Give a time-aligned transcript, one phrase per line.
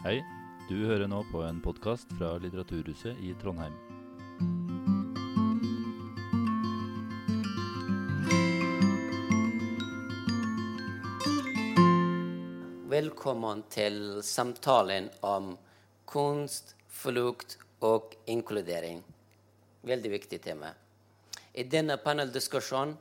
[0.00, 0.22] Hei,
[0.64, 3.74] du hører nå på en podkast fra Litteraturhuset i Trondheim.
[12.88, 15.50] Velkommen til samtalen om
[16.08, 19.04] kunst, flukt og inkludering.
[19.84, 20.72] Veldig viktig tema.
[21.52, 22.96] I denne paneldiskusjonen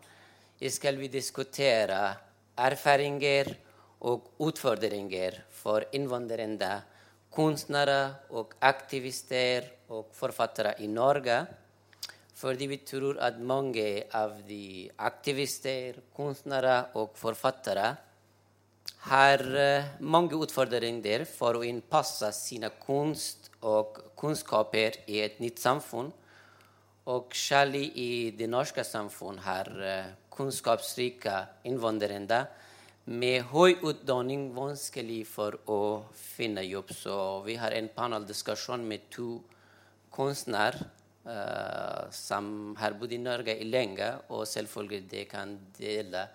[0.68, 2.04] skal vi diskutere
[2.59, 3.55] erfaringer
[4.07, 6.71] og utfordringer for innvandrende
[7.34, 8.02] kunstnere
[8.34, 11.41] og aktivister og forfattere i Norge.
[12.40, 17.90] Fordi vi tror at mange av de aktivister, kunstnere og forfattere
[19.09, 19.43] har
[19.99, 26.13] mange utfordringer for å innpasse sine kunst og kunnskaper i et nytt samfunn.
[27.12, 29.70] Og særlig i det norske samfunn har
[30.31, 31.35] kunnskapsrike
[31.68, 32.45] innvandrere
[33.09, 36.91] med høy utdanning vanskelig for å finne jobb.
[36.94, 37.15] Så
[37.46, 39.40] vi har en paneldiskusjon med to
[40.13, 40.84] kunstnere
[41.26, 46.27] uh, som har bodd i Norge i lenge, og selvfølgelig de kan dele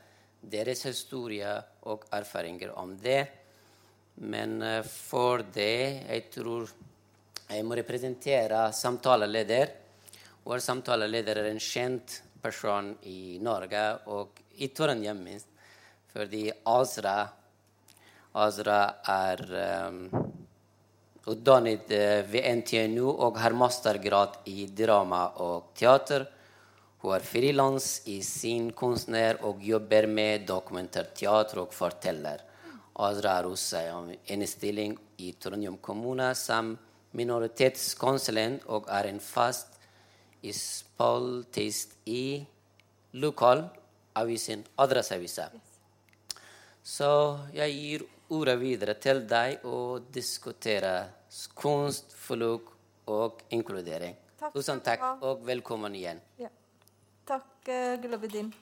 [0.43, 1.55] deres historie
[1.91, 3.23] og erfaringer om det.
[4.27, 6.75] Men uh, for det jeg tror
[7.45, 9.71] jeg må representere samtaleleder.
[10.45, 15.54] Vår samtaleleder er en kjent person i Norge og i Trondheim minst.
[16.15, 17.17] Fordi Azra,
[18.39, 18.79] Azra
[19.11, 19.41] er
[19.89, 19.99] um,
[21.27, 21.91] utdannet
[22.31, 26.29] ved NTNU og har mastergrad i drama og teater.
[27.03, 32.47] Hun er frilans i sin kunstner og jobber med dokumentarteater og forteller.
[32.95, 33.83] Azra er også
[34.31, 36.77] en stilling i Trondheim kommune som
[37.19, 39.75] minoritetskonsulent og er en fast
[40.45, 42.45] spaltist i
[43.19, 45.51] lokalavisen Adresseavisa.
[46.85, 47.09] Så
[47.57, 48.03] jeg gir
[48.37, 50.93] ordet videre til deg og diskutere
[51.57, 52.69] kunst, fluk
[53.09, 54.19] og inkludering.
[54.37, 56.21] Takk Tusen takk, og velkommen igjen.
[56.37, 56.53] Ja.
[57.25, 58.53] Takk, uh, Gulabedin.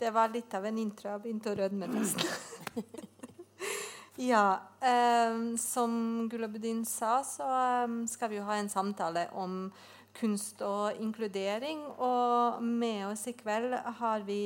[0.00, 1.12] Det var litt av en intro.
[1.12, 2.82] Jeg begynte å rødme nesten.
[4.32, 4.46] ja,
[4.82, 5.92] Um, som
[6.26, 7.46] Gulabedin sa, så
[7.86, 9.68] um, skal vi jo ha en samtale om
[10.18, 11.84] kunst og inkludering.
[12.02, 14.42] Og med oss i kveld har vi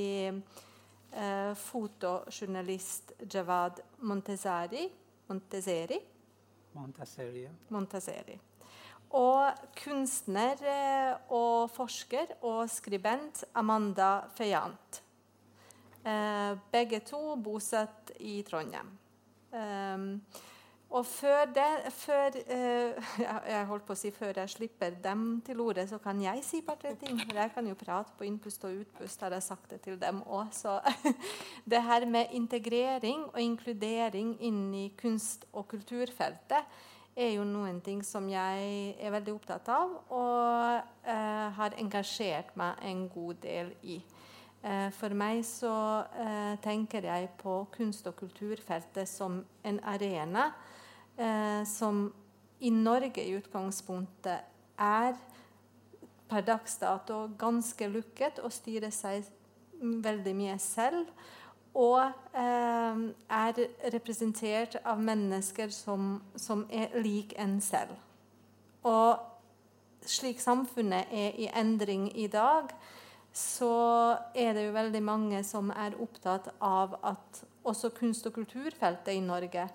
[1.16, 4.86] eh, fotojournalist Jawad Montezeri.
[5.28, 5.98] Montezeri.
[7.72, 8.36] Montaseri.
[9.16, 15.02] Og kunstner eh, og forsker og skribent Amanda Feyant.
[16.06, 18.92] Eh, begge to bosatt i Trondheim.
[19.50, 20.44] Eh,
[20.96, 25.60] og før det før, uh, jeg, holdt på å si før jeg slipper dem til
[25.60, 27.18] ordet, så kan jeg si bare tre ting.
[27.20, 30.22] For jeg kan jo prate på innpust og utpust, har jeg sagt det til dem
[30.24, 30.48] òg.
[30.56, 30.78] Så
[31.70, 36.64] det her med integrering og inkludering inn i kunst- og kulturfeltet
[37.16, 42.80] er jo noen ting som jeg er veldig opptatt av og uh, har engasjert meg
[42.88, 44.00] en god del i.
[44.66, 45.72] Eh, for meg så
[46.64, 50.48] tenker jeg på kunst- og kulturfeltet som en arena
[51.16, 52.12] eh, som
[52.60, 54.44] i Norge i utgangspunktet
[54.78, 55.16] er
[56.26, 59.26] per dags dato ganske lukket og styrer seg
[59.80, 61.10] veldig mye selv.
[61.76, 63.00] Og eh,
[63.36, 63.62] er
[63.92, 67.92] representert av mennesker som, som er lik en selv.
[68.86, 69.20] Og
[70.06, 72.70] slik samfunnet er i endring i dag,
[73.36, 79.12] så er det jo veldig mange som er opptatt av at også kunst- og kulturfeltet
[79.12, 79.66] i Norge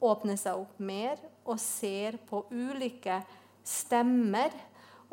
[0.00, 3.20] åpner seg opp mer og ser på ulike
[3.66, 4.54] stemmer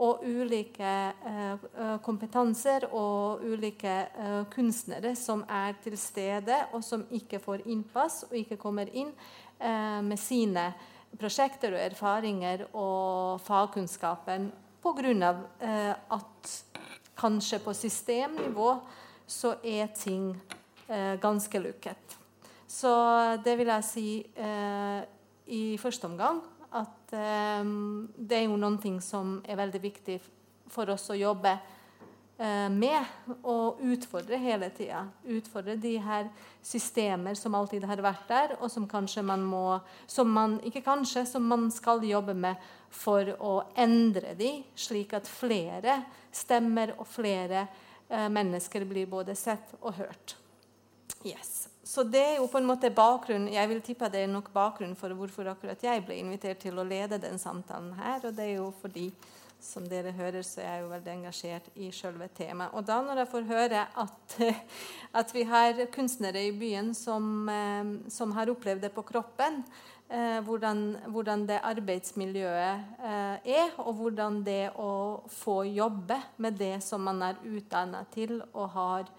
[0.02, 0.94] og ulike
[1.30, 7.68] eh, eh, kompetanser og ulike eh, kunstnere som er til stede, og som ikke får
[7.70, 9.14] innpass og ikke kommer inn
[9.64, 10.66] med sine
[11.16, 14.50] prosjekter og erfaringer og fagkunnskapen
[14.84, 15.30] pga.
[15.62, 16.56] Eh, at
[17.16, 18.74] kanskje på systemnivå
[19.30, 20.34] så er ting
[21.24, 22.18] ganske lukket.
[22.74, 22.92] Så
[23.46, 25.04] det vil jeg si eh,
[25.54, 26.42] i første omgang
[26.74, 27.62] at eh,
[28.18, 30.18] det er jo noen ting som er veldig viktig
[30.74, 35.04] for oss å jobbe eh, med og utfordre hele tida.
[35.36, 36.32] Utfordre de her
[36.66, 39.66] systemer som alltid har vært der, og som kanskje man må
[40.08, 42.58] som man, Ikke kanskje, som man skal jobbe med
[42.90, 46.02] for å endre de, slik at flere
[46.34, 47.68] stemmer og flere
[48.10, 50.38] eh, mennesker blir både sett og hørt.
[51.24, 51.73] Yes.
[51.94, 54.96] Så det er jo på en måte bakgrunnen, Jeg vil tippe det er nok bakgrunn
[54.98, 58.24] for hvorfor akkurat jeg ble invitert til å lede den samtalen her.
[58.26, 59.12] Og det er jo fordi,
[59.62, 62.74] som dere hører, så er jeg jo veldig engasjert i selve temaet.
[62.74, 64.38] Og da når jeg får høre at,
[65.22, 69.62] at vi har kunstnere i byen som, eh, som har opplevd det på kroppen,
[70.10, 76.80] eh, hvordan, hvordan, det arbeidsmiljøet eh, er, og hvordan det å få jobbe med det
[76.82, 79.18] som man er utdanna til og har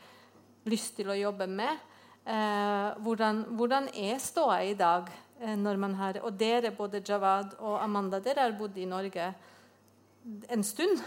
[0.66, 1.92] lyst til å jobbe med,
[2.24, 5.10] eh, hvordan, hvordan, er ståa i dag?
[5.40, 9.32] Eh, når man har, og dere, både Jawad og Amanda, dere har bodd i Norge
[10.48, 11.00] en stund.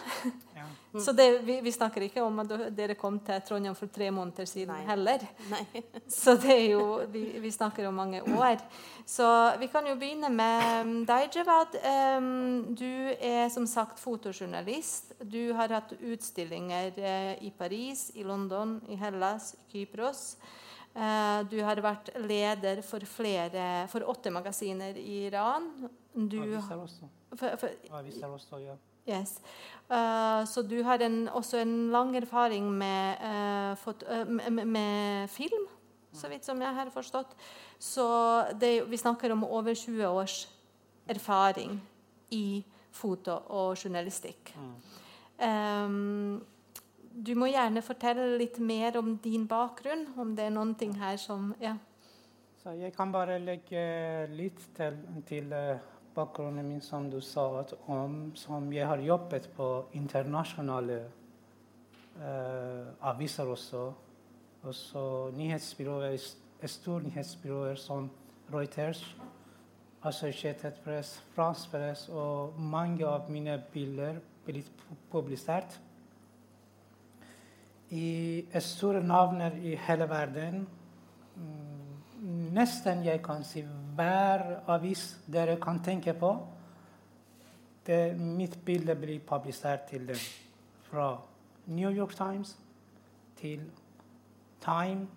[0.55, 0.63] Ja.
[0.93, 1.01] Mm.
[1.05, 4.45] Så det, vi, vi, snakker ikke om at dere kom til Trondheim for tre måneder
[4.49, 4.83] siden Nei.
[4.87, 5.25] heller.
[5.53, 5.63] Nei.
[6.19, 8.61] Så det er jo, vi, vi, snakker om mange år.
[9.05, 9.27] Så
[9.59, 11.79] vi kan jo begynne med deg, Javad.
[12.17, 15.15] Um, du er som sagt fotojournalist.
[15.23, 20.37] Du har hatt utstillinger uh, i Paris, i London, i Hellas, i Kypros.
[20.97, 25.69] Uh, du har vært leder for, flere, for åtte magasiner i Iran.
[26.13, 27.09] Du, Aviser også.
[27.35, 28.77] For, for, Aviser også, ja.
[29.07, 29.37] Yes.
[29.87, 35.29] Uh, så du har en, også en lang erfaring med, uh, fot, uh, med, med,
[35.29, 35.69] film,
[36.11, 37.37] så vidt som jeg har forstått.
[37.79, 38.07] Så
[38.59, 40.47] det, vi snakker om over 20 års
[41.07, 41.77] erfaring
[42.31, 44.55] i foto og journalistikk.
[45.37, 46.41] Um,
[47.17, 51.17] du må gjerne fortelle litt mer om din bakgrunn, om det er noen ting her
[51.21, 51.75] som ja.
[52.61, 53.81] Så jeg kan bare legge
[54.33, 54.97] litt til,
[55.29, 55.53] til
[56.17, 57.45] bakgrunnen min, som du sa,
[57.87, 60.99] om, som jeg har jobbet på internasjonale
[62.17, 63.85] uh, aviser også.
[64.67, 65.03] Også
[65.37, 66.17] nyhetsbyråer,
[66.65, 68.09] store nyhetsbyråer som
[68.53, 69.03] Reuters,
[70.03, 75.79] Associated Press, France Press, og mange av mine bilder blitt publisert.
[77.89, 80.67] I store navner i hele verden.
[82.53, 83.63] Nesten jeg kan si
[83.95, 86.33] hver avis dere kan tenke på.
[87.87, 90.19] Det, mitt bilde blir publisert til dem.
[90.89, 91.17] Fra
[91.67, 92.57] New York Times
[93.35, 93.63] til
[94.61, 95.07] Time,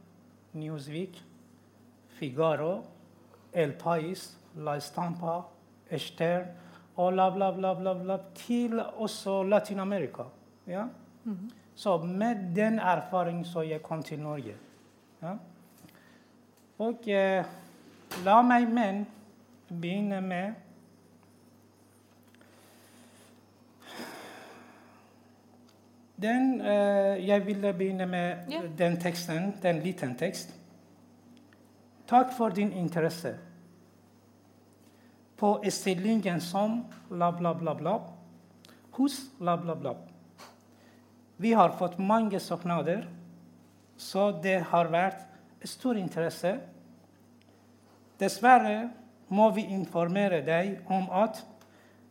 [0.52, 1.23] Newsweek,
[2.08, 2.84] Figaro,
[3.52, 5.40] El Pais, La Estampa,
[5.90, 6.44] Esther
[6.96, 10.23] og bla, bla, bla, bla, bla, til også Latin-Amerika.
[10.66, 10.84] Ja?
[11.25, 11.59] Mm -hmm.
[11.80, 14.52] Så med den erfaringen så jeg kom til Norge.
[15.22, 15.30] Ja?
[16.78, 17.44] Og eh,
[18.24, 19.06] La meg men
[19.68, 20.58] begynne med
[26.20, 28.68] den, eh, Jeg ville begynne med yeah.
[28.78, 30.52] den teksten, den liten tekst.
[32.06, 33.38] Takk for din interesse.
[35.36, 37.98] På stillingen som bla, bla, bla, bla.
[38.90, 40.09] Hos bla, bla, bla.
[41.40, 43.06] Vi har fått mange søknader,
[43.96, 45.25] så det har vært
[45.64, 46.58] stor interesse
[48.20, 48.90] Dessverre
[49.32, 51.40] må vi informere deg om at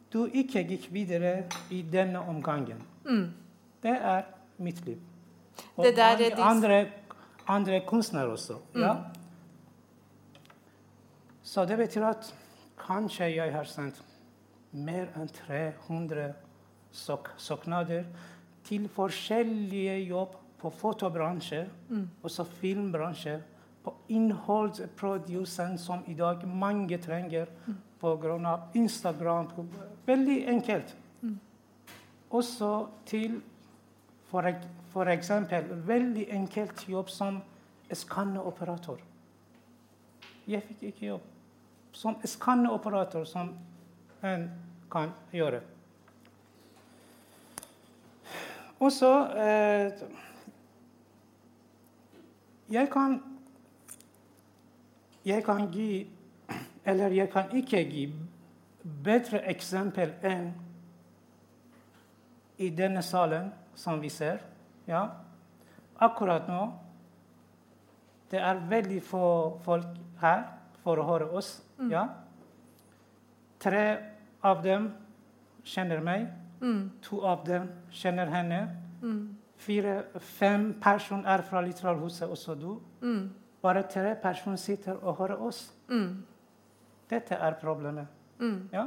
[0.09, 2.81] du ikke gikk videre i denne omgangen.
[3.05, 3.27] Mm.
[3.83, 4.25] Det er
[4.57, 4.97] mitt liv.
[5.75, 6.79] Og mange andre,
[7.45, 8.57] andre kunstnere også.
[8.73, 8.81] Mm.
[8.81, 8.95] Ja.
[11.43, 12.33] Så det betyr at
[12.79, 14.01] kanskje jeg har sendt
[14.71, 16.33] mer enn 300
[17.37, 18.07] søknader
[18.69, 22.07] til forskjellige jobb på fotobransje, mm.
[22.23, 23.39] også filmbransje
[23.83, 27.49] på innholdsprodusent, som i dag mange trenger
[27.99, 28.57] pga.
[28.73, 29.47] Instagram.
[30.05, 30.95] Veldig enkelt.
[32.29, 33.41] Også til
[34.29, 37.41] for eksempel veldig enkelt jobb som
[37.93, 38.99] skanneoperator.
[40.47, 41.25] Jeg fikk ikke jobb
[41.93, 43.53] som skanneoperator, som
[44.23, 44.49] en
[44.91, 45.61] kan gjøre.
[48.79, 49.91] Og så eh,
[52.69, 53.19] Jeg kan
[55.25, 56.07] jeg kan gi,
[56.85, 58.05] eller jeg kan ikke gi,
[59.03, 60.47] bedre eksempel enn
[62.57, 64.39] i denne salen som vi ser.
[64.87, 65.03] Ja.
[65.99, 66.63] Akkurat nå
[68.29, 69.27] det er veldig få
[69.65, 69.87] folk
[70.21, 70.43] her
[70.83, 71.55] for å høre oss.
[71.79, 71.89] Mm.
[71.89, 72.03] Ja.
[73.59, 73.85] Tre
[74.45, 74.91] av dem
[75.65, 76.27] kjenner meg.
[76.61, 76.89] Mm.
[77.01, 78.61] To av dem kjenner henne.
[79.01, 79.35] Mm.
[79.59, 82.71] Fire-fem personer er fra Litteraturhuset, også du.
[83.01, 83.29] Mm.
[83.61, 85.73] Bare tre personer sitter og hører oss.
[85.89, 86.23] Mm.
[87.09, 88.07] Dette er problemet.
[88.39, 88.69] Mm.
[88.73, 88.85] Ja?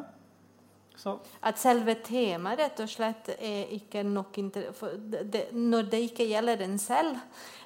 [0.97, 1.17] Så.
[1.43, 6.79] At selve temaet rett og slett er ikke nok det, Når det ikke gjelder en
[6.79, 7.17] selv,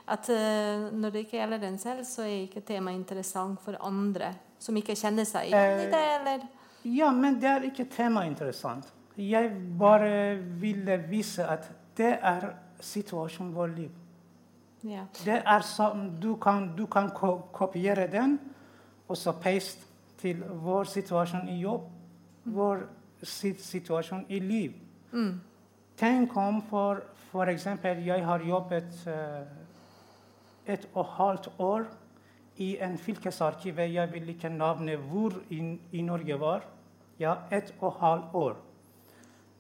[0.07, 4.33] at uh, når det ikke gjelder en selv, så er ikke temaet interessant for andre
[4.59, 6.47] som ikke kjenner seg igjen i det, eh, eller?
[6.87, 8.89] Ja, men det er ikke temaet interessant.
[9.17, 13.91] Jeg bare ville vise at det er situasjonen vår liv.
[14.85, 15.07] Ja.
[15.25, 18.37] Det er sånn, du, kan, du kan kopiere den
[19.09, 19.87] og så paste
[20.21, 21.89] til vår situasjon i jobb,
[22.45, 22.53] mm.
[22.55, 22.85] vår
[23.23, 24.75] situasjon i liv.
[25.13, 25.41] Mm.
[25.97, 27.67] Tenk om for f.eks.
[28.05, 29.47] jeg har jobbet uh,
[30.67, 31.87] et og halvt år
[32.57, 33.79] i en fylkesarkiv.
[33.79, 36.65] Jeg vil ikke navne hvor i, i Norge var.
[37.19, 38.57] Ja, et og halvt år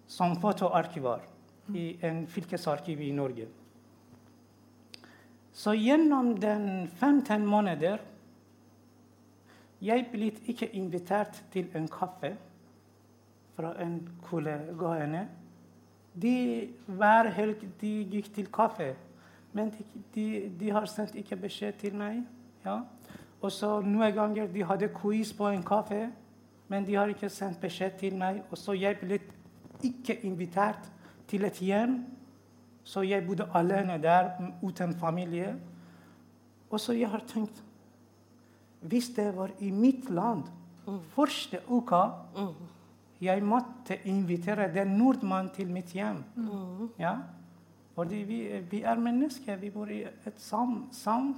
[0.06, 1.24] som fotoarkivar
[1.74, 3.46] i en fylkesarkiv i Norge.
[5.52, 7.98] Så gjennom den 15 måneder
[9.82, 12.36] jeg ble ikke invitert til en kaffe
[13.56, 15.26] fra en kollegaene.
[16.22, 16.36] De,
[16.86, 18.94] hver helg de gikk til kaffe,
[19.52, 19.84] men de,
[20.14, 20.26] de,
[20.60, 22.22] de har sendt ikke beskjed til meg.
[22.64, 22.80] Ja.
[23.40, 26.06] Og så Noen ganger de hadde quiz på en kaffe,
[26.68, 28.42] men de har ikke sendt beskjed til meg.
[28.50, 29.20] Og så jeg ble
[29.82, 30.90] ikke invitert
[31.28, 32.04] til et hjem,
[32.84, 34.30] så jeg bodde alene der
[34.62, 35.56] uten familie.
[36.70, 37.62] Og så jeg har tenkt
[38.80, 40.42] Hvis det var i mitt land
[41.14, 42.02] første uka
[43.20, 46.20] jeg måtte invitere den nordmannen til mitt hjem.
[46.98, 47.14] Ja?
[47.96, 48.40] Fordi vi,
[48.70, 49.56] vi, er mennesker.
[49.56, 51.30] Vi bor i et sam, sam,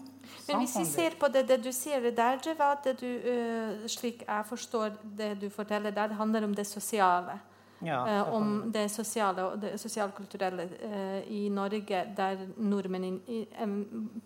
[0.49, 4.25] Men hvis vi ser på det, det du sier der, Jevad, det du, uh, slik
[4.27, 7.39] jeg forstår det du forteller der, det handler om det sosiale.
[7.87, 13.21] Ja, uh, om det sosiale og det sosialkulturelle uh, i Norge, der nordmenn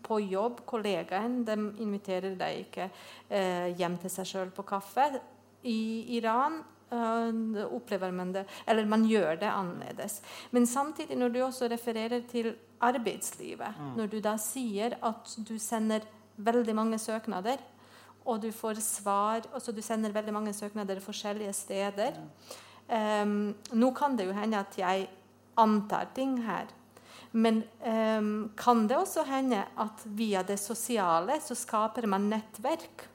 [0.03, 2.91] på jobb, kollegaen, de inviterer deg ikke
[3.79, 5.07] hjem til seg sjøl på kaffe.
[5.69, 6.61] I Iran
[7.73, 10.19] opplever man det, eller man gjør det annerledes.
[10.53, 12.51] Men samtidig, når du også refererer til
[12.85, 13.95] arbeidslivet, mm.
[13.97, 16.05] når du da sier at du sender
[16.37, 17.63] veldig mange søknader,
[18.25, 22.13] og du får svar altså Du sender veldig mange søknader forskjellige steder.
[22.93, 25.07] Um, nå kan det jo hende at jeg
[25.61, 26.69] antar ting her.
[27.33, 33.09] Men um, kan det også hende at via det sosiale så skaper man nettverk?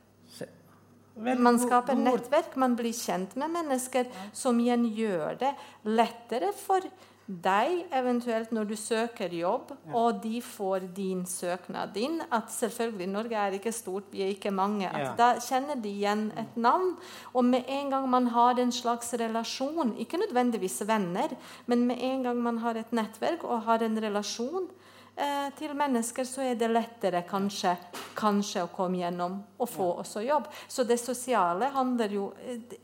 [1.17, 5.53] Man skaper nettverk, man blir kjent med mennesker, som igjen gjør det
[5.89, 6.85] lettere for
[7.27, 12.21] deg, eventuelt når du søker jobb, og de får din søknad din.
[12.31, 14.87] At selvfølgelig, Norge er ikke stort, vi er ikke mange.
[14.87, 16.95] At da kjenner de igjen et navn.
[17.33, 22.23] Og med en gang man har en slags relasjon, ikke nødvendigvis venner, men med en
[22.23, 24.69] gang man har et nettverk og har en relasjon,
[25.17, 27.75] eh, til mennesker, så er det lettere kanskje,
[28.15, 30.47] kanskje å komme gjennom og få også jobb.
[30.67, 32.77] Så det sosiale handler jo eh,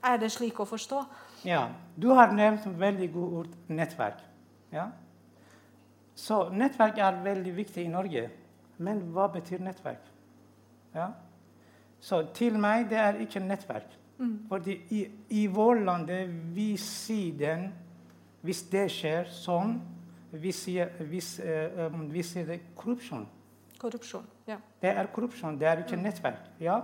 [0.00, 1.04] Er det slik å forstå?
[1.44, 1.68] Ja.
[1.96, 4.20] Du har nevnt veldig god ord nettverk.
[4.72, 4.90] Ja?
[6.14, 8.28] Så nettverk er veldig viktig i Norge.
[8.78, 10.04] Men hva betyr nettverk?
[10.94, 11.10] Ja?
[12.00, 13.96] Så til meg det er ikke nettverk.
[14.20, 14.34] Mm.
[14.48, 15.04] Fordi i,
[15.40, 16.10] i vår land
[16.54, 17.70] vi sier den
[18.44, 19.78] hvis det skjer sånn
[20.30, 23.24] vi sier, hvis, uh, vi sier det korrupsjon.
[23.80, 24.60] Korrupsjon, ja.
[24.80, 26.04] Det er korrupsjon, det er ikke mm.
[26.06, 26.50] nettverk.
[26.62, 26.76] ja.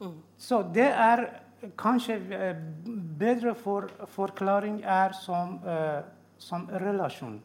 [0.00, 0.14] Mm.
[0.38, 1.24] Så det er
[1.78, 2.56] kanskje uh,
[3.18, 6.04] bedre for, forklaring er som, uh,
[6.38, 7.40] som relasjon.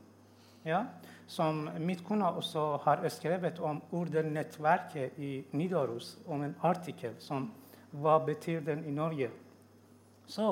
[0.65, 0.84] Ja?
[1.27, 7.50] Som mitt kone også har skrevet om ordennettverket i Nidaros, om en artikkel som
[7.91, 9.29] hva betyr den i Norge.
[10.27, 10.51] Så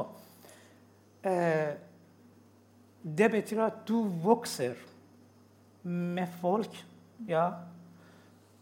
[1.26, 1.72] uh,
[3.02, 4.78] det betyr at du vokser
[5.84, 6.86] med folk.
[7.28, 7.52] ja.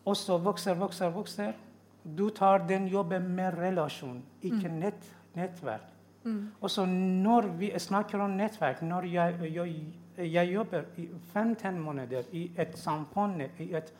[0.05, 1.53] Også vokser, vokser, vokser.
[2.03, 4.75] Du tar den jobben med relasjon, ikke mm.
[4.79, 5.87] nett, nettverk.
[6.23, 6.47] Mm.
[6.61, 9.75] Og så når vi snakker om nettverk, når jeg, jeg,
[10.33, 13.93] jeg, jobber i 15 måneder i et samfunn, i et,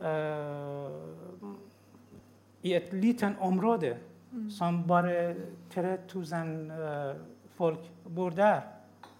[0.00, 1.52] uh,
[2.62, 3.96] i et lite område
[4.32, 4.50] mm.
[4.50, 5.34] som bare
[5.74, 7.14] 3000 uh, øh,
[7.56, 8.60] folk bor der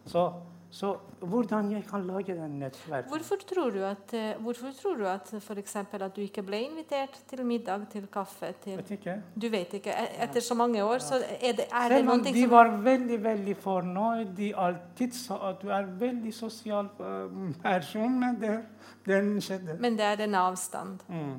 [0.06, 0.32] så,
[0.74, 0.88] så,
[1.20, 3.10] hvordan jeg kan lage den nettverken?
[3.10, 6.58] Hvorfor tror du at, eh, hvorfor tror du at, for eksempel, at du ikke ble
[6.66, 8.50] invitert til middag, til kaffe?
[8.64, 9.14] Til, vet ikke.
[9.42, 9.94] Du vet ikke.
[9.94, 13.56] E- etter så mange år, så er det, er Selv om de var veldig veldig
[13.56, 18.58] fornøyd, de alltid sa at du er veldig sosial uh, person, men det,
[19.06, 19.78] den skjedde.
[19.78, 20.98] Men det er en avstand.
[21.08, 21.34] Mm.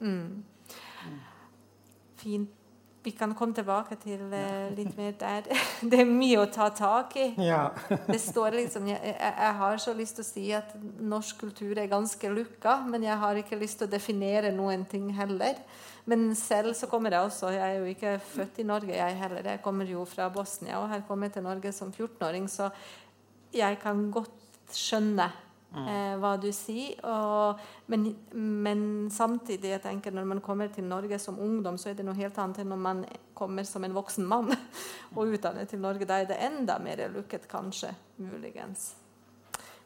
[0.00, 0.42] Mm.
[2.16, 2.61] Fint
[3.02, 5.48] vi kan komme tilbake til uh, litt mer der.
[5.90, 7.28] Det er mye å ta tak i.
[7.42, 7.64] Ja.
[8.12, 11.90] det står liksom, jeg, jeg, har så lyst til å si at norsk kultur er
[11.90, 15.58] ganske lukka, men jeg har ikke lyst til å definere noen ting heller.
[16.06, 19.50] Men selv så kommer jeg også Jeg er jo ikke født i Norge, jeg heller.
[19.52, 22.70] Jeg kommer jo fra Bosnia, og her kommer jeg til Norge som 14-åring, så
[23.54, 25.28] jeg kan godt skjønne
[25.72, 25.88] Mm.
[25.88, 26.98] Eh, hva du sier.
[27.08, 27.60] Og,
[27.92, 32.06] men, men, samtidig, jeg tenker når man kommer til Norge som ungdom, så er det
[32.06, 33.04] noe helt annet enn når man
[33.36, 34.52] kommer som en voksen mann
[35.16, 36.08] og utdannet til Norge.
[36.08, 37.94] Da er det enda mer lukket, kanskje.
[38.22, 38.92] Muligens.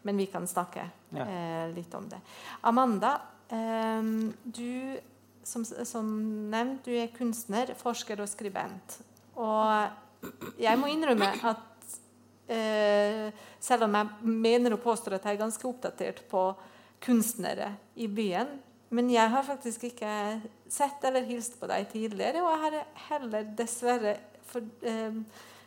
[0.07, 1.26] Men vi kan snakke ja.
[1.26, 2.21] eh, litt om det.
[2.66, 3.16] Amanda,
[3.49, 4.02] eh,
[4.45, 4.99] du
[5.47, 6.11] som, som
[6.50, 8.99] nevnt, du er kunstner, forsker og skribent.
[9.38, 11.75] Og jeg må innrømme at
[12.47, 16.43] selv om jeg mener og påstår at jeg er ganske oppdatert på
[17.03, 18.53] kunstnere i byen.
[18.95, 20.11] Men jeg har faktisk ikke
[20.71, 22.76] sett eller hilst på deg tidligere, og jeg har
[23.09, 24.15] heller dessverre
[24.47, 25.19] for, eh,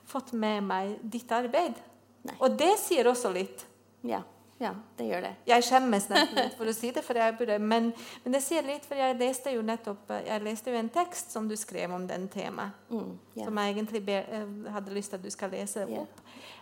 [0.08, 1.76] fått med meg ditt arbeid.
[2.24, 2.36] Nei.
[2.40, 3.66] Og det sier også litt.
[4.08, 4.24] Ja,
[4.60, 5.32] ja, det gjør det.
[5.48, 7.94] Jeg skjemmes nesten litt for å si det, for jeg burde, men,
[8.26, 11.48] men det sier litt, for jeg leste jo nettopp jeg leste jo en tekst som
[11.48, 12.76] du skrev om den temaet.
[12.92, 13.46] Mm, yeah.
[13.46, 16.20] Som jeg egentlig be, eh, hadde lyst til at du skal lese opp.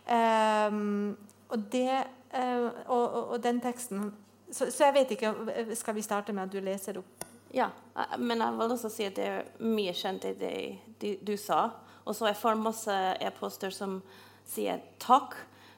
[0.07, 1.17] Um,
[1.49, 2.03] og, det,
[2.37, 4.11] uh, og, og, og den teksten
[4.51, 5.33] så, så jeg vet ikke
[5.75, 7.25] Skal vi starte med at du leser opp?
[7.51, 10.53] Ja, eh, men jeg vil også si at det er mye kjent i det
[11.01, 11.69] du, du sa.
[12.05, 13.99] Og så jeg får masse e-poster som
[14.47, 15.35] sier takk.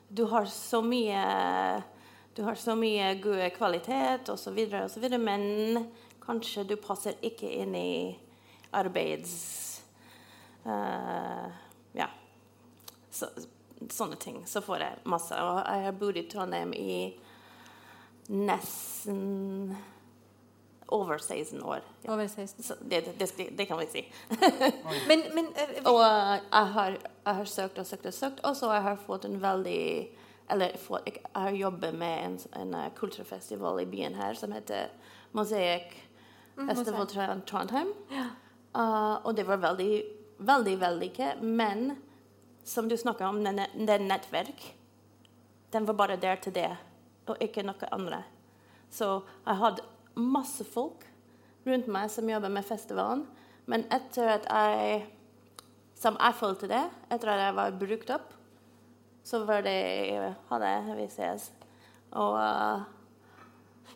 [0.10, 1.24] Du har så mye
[2.40, 5.90] du har så mye god kvalitet osv., osv., men
[6.24, 8.20] kanskje du passer ikke inn i
[8.72, 9.34] arbeids...
[10.64, 11.50] Uh,
[12.00, 12.08] ja.
[13.12, 13.28] Så,
[13.92, 14.38] sånne ting.
[14.48, 15.36] Så får jeg masse.
[15.36, 16.96] Og jeg har bodd i Trondheim i
[18.32, 19.76] nesten
[20.88, 21.84] over 16 år.
[22.06, 22.14] Ja.
[22.14, 22.64] Over 16.
[22.64, 24.06] Så det, det, det, kan vi si.
[25.12, 28.72] Men, men uh, Og jeg, har, jeg har søkt og søkt og søkt, og så
[28.78, 29.84] jeg har fått en veldig
[30.50, 34.90] Eller for, jeg har jobbet med en, en eh, kulturfestival i byen her som heter
[35.38, 35.92] Mosaic
[36.58, 37.92] Festival Tr- Trondheim.
[38.10, 39.92] Eh, og det var veldig,
[40.40, 41.44] veldig vellykket.
[41.46, 41.96] Men
[42.64, 44.66] som du snakker om, den, den nettverk,
[45.72, 46.72] den var bare der til det,
[47.30, 48.24] og ikke noe andre.
[48.90, 49.86] Så jeg hadde
[50.18, 51.06] masse folk
[51.68, 53.28] rundt meg som jobber med festivalen.
[53.70, 55.08] Men etter at jeg
[56.00, 56.80] Som jeg følte det,
[57.12, 58.30] etter at jeg var brukt opp,
[59.30, 59.76] så var det
[60.50, 61.50] Ha det, vi ses.
[62.18, 62.82] Og uh,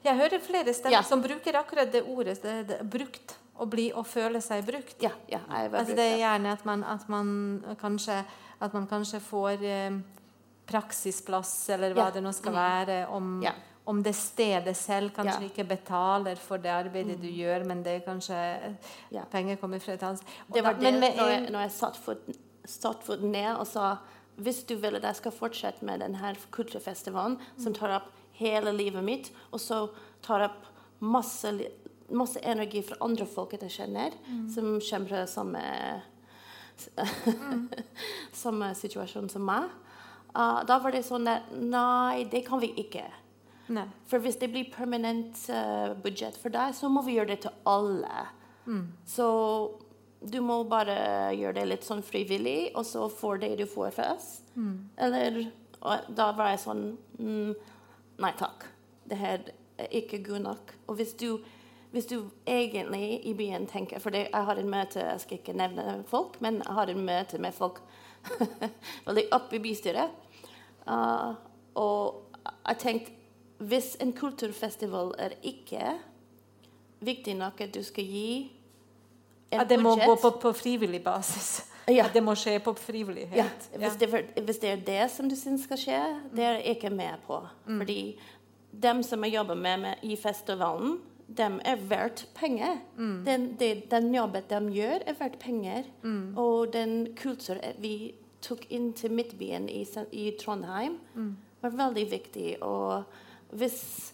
[0.03, 1.01] jeg hører flere stemmer Ja.
[1.01, 2.41] som bruker akkurat det ordet.
[2.43, 3.37] Det, det, brukt.
[3.53, 4.95] Å bli og føle seg brukt.
[5.01, 7.27] ja, ja, jeg var Altså brukt det er gjerne at man, at man
[7.81, 8.15] kanskje
[8.63, 9.97] at man kanskje får eh,
[10.69, 12.57] praksisplass, eller hva det nå skal Mm.
[12.57, 13.43] være, om,
[13.85, 15.49] om det stedet selv kanskje Ja.
[15.49, 18.75] ikke betaler for det arbeidet du gjør, men det er kanskje
[19.11, 19.23] Ja.
[19.25, 20.53] penger kommer fra et annet sted.
[20.53, 23.57] Det var da- det men med når jeg, når jeg satt foten, satt foten ned
[23.59, 23.97] og sa
[24.35, 29.05] hvis du vil at jeg skal fortsette med denne kulturfestivalen, som tar opp hele livet
[29.05, 29.85] mitt, og så
[30.25, 30.65] tar opp
[31.03, 31.51] masse,
[32.13, 34.15] masse energi fra andre folk jeg kjenner,
[34.51, 35.63] som kommer fra samme,
[38.43, 39.69] samme situasjon som meg,
[40.33, 43.05] uh, da var det sånn at nei, det kan vi ikke.
[43.73, 43.85] Nei.
[44.09, 47.61] For hvis det blir permanent uh, budsjett for deg, så må vi gjøre det til
[47.69, 48.25] alle.
[49.05, 49.27] Så
[50.31, 50.95] du må bare
[51.35, 54.53] gjøre det litt sånn frivillig, og så får det du får først.
[54.55, 54.77] Mm.
[54.97, 55.43] Eller
[56.15, 56.83] Da var jeg sånn
[57.19, 57.55] mm,
[58.23, 58.63] Nei takk.
[59.03, 59.41] Det her
[59.77, 60.73] er ikke god nok.
[60.87, 61.41] Og hvis du,
[61.91, 65.57] hvis du egentlig i byen tenker For det, jeg har en møte Jeg skal ikke
[65.57, 67.81] nevne folk, men jeg har en møte med folk
[69.07, 70.13] veldig oppe i bystyret.
[70.87, 71.35] Uh,
[71.75, 73.19] og jeg tenkte
[73.63, 75.93] hvis en kulturfestival er ikke
[77.03, 78.51] viktig nok at du skal gi
[79.61, 81.63] At det må gå på, på frivillig basis.
[81.87, 82.05] Ja.
[82.05, 83.35] At det må skje på frivillighet.
[83.35, 84.09] ja, hvis, det,
[84.45, 86.01] hvis det er det som du syns skal skje,
[86.35, 87.41] det er jeg ikke med på.
[87.67, 87.97] Fordi
[88.71, 92.77] dem som jeg jobber med, med i festivalen, dem er verdt penger.
[93.25, 95.83] Den, det- den jobben de gjør, er verdt penger.
[96.37, 100.97] Og den kulturen vi tok inn til Midtbyen i, i Trondheim,
[101.61, 102.57] var veldig viktig.
[102.63, 103.03] Og
[103.51, 104.13] hvis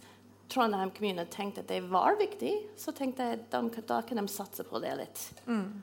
[0.50, 4.26] Trondheim kommune tenkte at det var viktig, så tenkte jeg at de, da kan de
[4.32, 5.26] satse på det litt.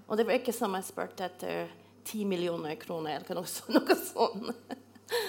[0.08, 1.70] Og det var ikke som jeg spurte etter
[2.06, 4.76] 10 millioner kroner eller noe, noe sånt.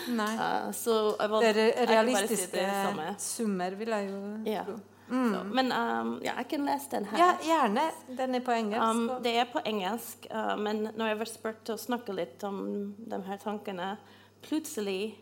[0.10, 0.34] Nei.
[0.38, 4.65] Uh, så vil, Det er realistiske det summer, vil jeg jo yeah.
[4.65, 4.78] tro.
[5.08, 7.21] Så, men um, ja, jeg kan lese den her.
[7.21, 7.86] Ja, gjerne.
[8.17, 8.84] Den er på engelsk.
[8.84, 12.43] Um, det er på engelsk, uh, men når jeg var spurt til å snakke litt
[12.47, 12.60] om
[12.97, 13.95] de her tankene
[14.47, 15.17] Plutselig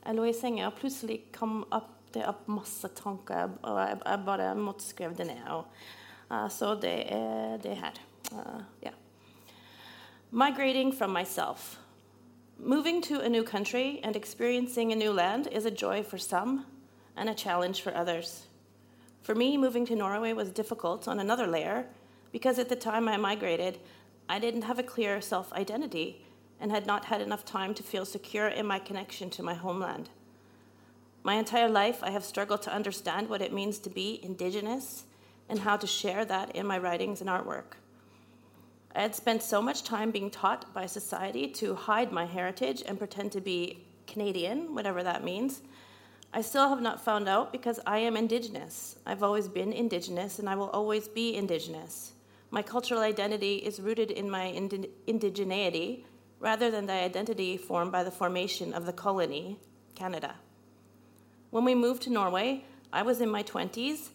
[0.00, 4.26] Jeg lå i senga, og plutselig kom opp, det opp masse tanker, og jeg, jeg
[4.26, 5.42] bare måtte skrive det ned.
[5.52, 5.66] Og,
[6.30, 8.00] uh, så det er det her.
[8.32, 8.94] Uh, ja.
[10.30, 11.78] Migrating from myself.
[12.58, 16.64] Moving to a new country and experiencing a new land is a joy for some
[17.16, 18.46] and a challenge for others.
[19.22, 21.86] For me, moving to Norway was difficult on another layer
[22.32, 23.78] because at the time I migrated,
[24.28, 26.24] I didn't have a clear self identity
[26.60, 30.08] and had not had enough time to feel secure in my connection to my homeland.
[31.26, 35.06] My entire life, I have struggled to understand what it means to be indigenous
[35.48, 37.78] and how to share that in my writings and artwork.
[38.94, 42.96] I had spent so much time being taught by society to hide my heritage and
[42.96, 45.62] pretend to be Canadian, whatever that means.
[46.32, 48.94] I still have not found out because I am Indigenous.
[49.04, 52.12] I've always been Indigenous and I will always be Indigenous.
[52.52, 56.04] My cultural identity is rooted in my indi- indigeneity
[56.38, 59.58] rather than the identity formed by the formation of the colony,
[59.96, 60.36] Canada.
[61.56, 64.10] When we moved to Norway, I was in my 20s,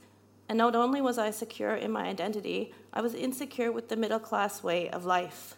[0.47, 4.19] and not only was I secure in my identity, I was insecure with the middle
[4.19, 5.55] class way of life.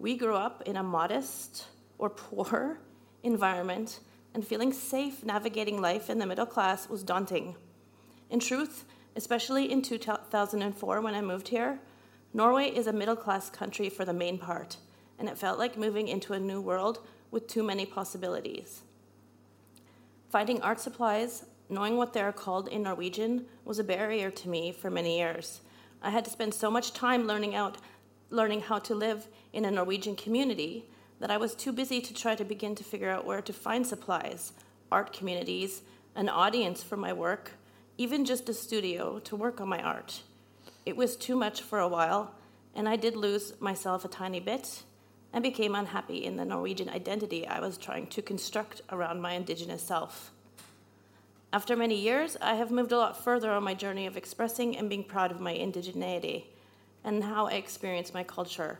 [0.00, 2.80] We grew up in a modest or poor
[3.22, 4.00] environment,
[4.34, 7.54] and feeling safe navigating life in the middle class was daunting.
[8.28, 11.78] In truth, especially in 2004 when I moved here,
[12.34, 14.76] Norway is a middle class country for the main part,
[15.20, 16.98] and it felt like moving into a new world
[17.30, 18.82] with too many possibilities.
[20.32, 24.72] Finding art supplies, knowing what they are called in Norwegian, was a barrier to me
[24.72, 25.60] for many years.
[26.00, 27.76] I had to spend so much time learning out
[28.30, 30.86] learning how to live in a Norwegian community
[31.20, 33.86] that I was too busy to try to begin to figure out where to find
[33.86, 34.54] supplies,
[34.90, 35.82] art communities,
[36.16, 37.50] an audience for my work,
[37.98, 40.22] even just a studio to work on my art.
[40.86, 42.34] It was too much for a while,
[42.74, 44.82] and I did lose myself a tiny bit
[45.32, 49.82] and became unhappy in the Norwegian identity I was trying to construct around my indigenous
[49.82, 50.32] self.
[51.52, 54.88] After many years, I have moved a lot further on my journey of expressing and
[54.88, 56.44] being proud of my indigeneity
[57.04, 58.78] and how I experience my culture.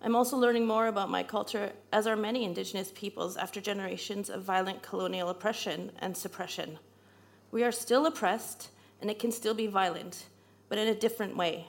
[0.00, 4.42] I'm also learning more about my culture, as are many Indigenous peoples after generations of
[4.42, 6.78] violent colonial oppression and suppression.
[7.50, 8.70] We are still oppressed,
[9.00, 10.26] and it can still be violent,
[10.68, 11.66] but in a different way.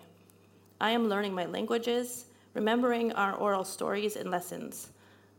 [0.80, 2.26] I am learning my languages,
[2.60, 4.90] remembering our oral stories and lessons.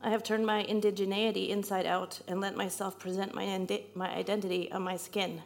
[0.01, 4.73] I have turned my indigeneity inside out and let myself present my, indi- my identity
[4.73, 5.43] on my skin,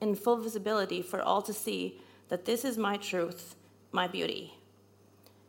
[0.00, 3.54] in full visibility for all to see that this is my truth,
[3.92, 4.54] my beauty.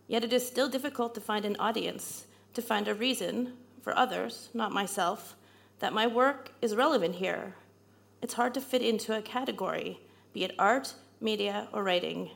[0.10, 4.50] Yet it is still difficult to find an audience, to find a reason for others,
[4.54, 5.38] not myself,
[5.80, 7.56] that my work is relevant here.
[8.22, 10.02] It's hard to fit into a category,
[10.34, 12.30] be it art, media, or writing.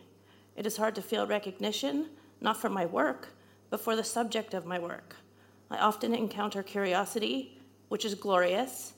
[0.55, 3.29] It is hard to feel recognition, not for my work,
[3.69, 5.15] but for the subject of my work.
[5.69, 8.93] I often encounter curiosity, which is glorious,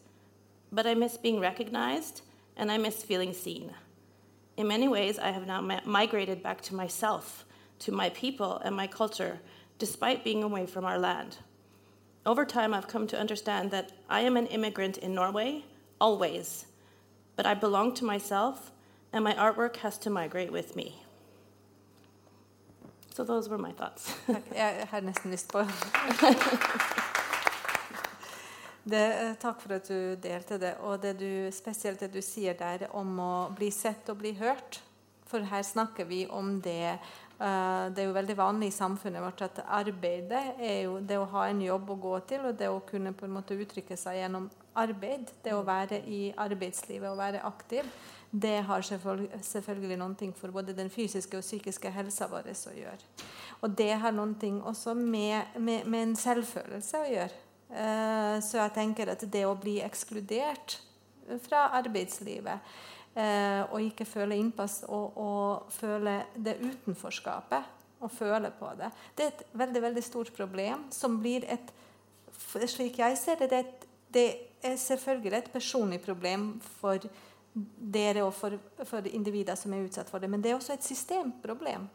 [0.71, 2.21] but I miss being recognized
[2.55, 3.71] and I miss feeling seen.
[4.57, 7.45] In many ways, I have now migrated back to myself,
[7.79, 9.39] to my people and my culture,
[9.77, 11.37] despite being away from our land.
[12.25, 15.63] Over time, I've come to understand that I am an immigrant in Norway,
[16.01, 16.65] always,
[17.35, 18.71] but I belong to myself,
[19.13, 21.03] and my artwork has to migrate with me.
[23.17, 24.15] So those were my thoughts.
[24.55, 25.63] Jeg har nesten lyst på
[28.83, 30.75] det, eh, Takk for at du delte det.
[30.85, 34.83] Og det du, spesielt det du sier der om å bli sett og bli hørt.
[35.25, 36.93] For her snakker vi om det
[37.41, 41.25] uh, Det er jo veldig vanlig i samfunnet vårt at arbeidet er jo det å
[41.33, 44.21] ha en jobb å gå til, og det å kunne på en måte uttrykke seg
[44.21, 44.45] gjennom
[44.77, 47.89] arbeid, det å være i arbeidslivet og være aktiv,
[48.31, 53.11] det har selvfølgelig noen ting for både den fysiske og psykiske helsa vår å gjøre.
[53.63, 57.43] Og det har noen ting også med, med, med en selvfølelse å gjøre.
[57.67, 60.77] Uh, så jeg tenker at det å bli ekskludert
[61.43, 62.69] fra arbeidslivet
[63.17, 68.87] uh, og ikke føle innpass og, og, føle det utenforskapet og føle på det,
[69.17, 71.75] det er et veldig veldig stort problem som blir et
[72.69, 73.63] Slik jeg ser det,
[74.13, 74.25] det
[74.63, 77.01] er selvfølgelig et personlig problem for
[77.77, 80.85] dere og for, for individer som er utsatt for det, men det er også et
[80.85, 81.87] systemproblem.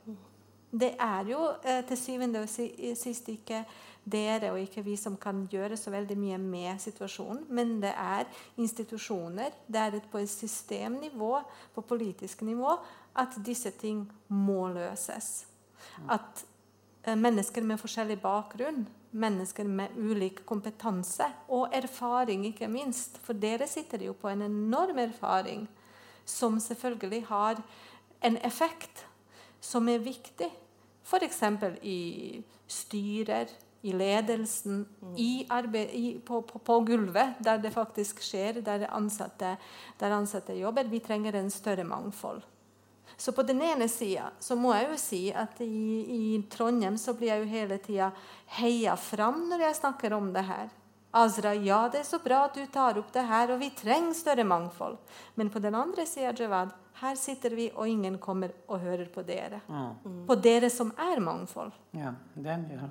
[0.73, 3.61] Det er jo eh, til syvende og sist ikke
[4.05, 8.25] dere og ikke vi som kan gjøre så veldig mye med situasjonen, men det er
[8.57, 11.35] institusjoner, det er på et systemnivå,
[11.75, 12.73] på politisk nivå,
[13.21, 15.45] at disse ting må løses.
[16.09, 16.45] At
[17.05, 23.19] eh, mennesker med forskjellig bakgrunn mennesker med ulik kompetanse og erfaring, ikke minst.
[23.25, 25.67] For dere sitter jo på en enorm erfaring
[26.25, 27.63] som selvfølgelig har
[28.23, 29.05] en effekt
[29.61, 30.51] som er viktig.
[31.03, 31.43] F.eks.
[31.83, 33.51] i styrer,
[33.83, 35.15] i ledelsen, mm.
[35.19, 39.57] i arbeid, i, på, på, på, gulvet, der det faktisk skjer, der ansatte,
[40.01, 40.87] der ansatte jobber.
[40.91, 42.43] Vi trenger en større mangfold.
[43.17, 46.23] Så på den ene sida så må jeg jo si at i, i
[46.53, 48.13] Trondheim så blir jeg jo hele tida
[48.59, 50.71] heia fram når jeg snakker om det her.
[51.13, 54.17] Azra, ja, det er så bra at du tar opp det her, og vi trenger
[54.17, 54.97] større mangfold.
[55.37, 56.73] Men på den andre sida, Jawad,
[57.03, 59.61] her sitter vi, og ingen kommer og hører på dere.
[59.69, 60.25] Mm.
[60.29, 61.77] På dere som er mangfold.
[61.93, 62.89] Ja, den gjør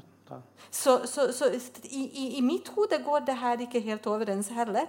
[0.69, 1.49] så, så, så
[1.83, 4.87] i, i, i, mitt hode går det her ikke helt overens heller.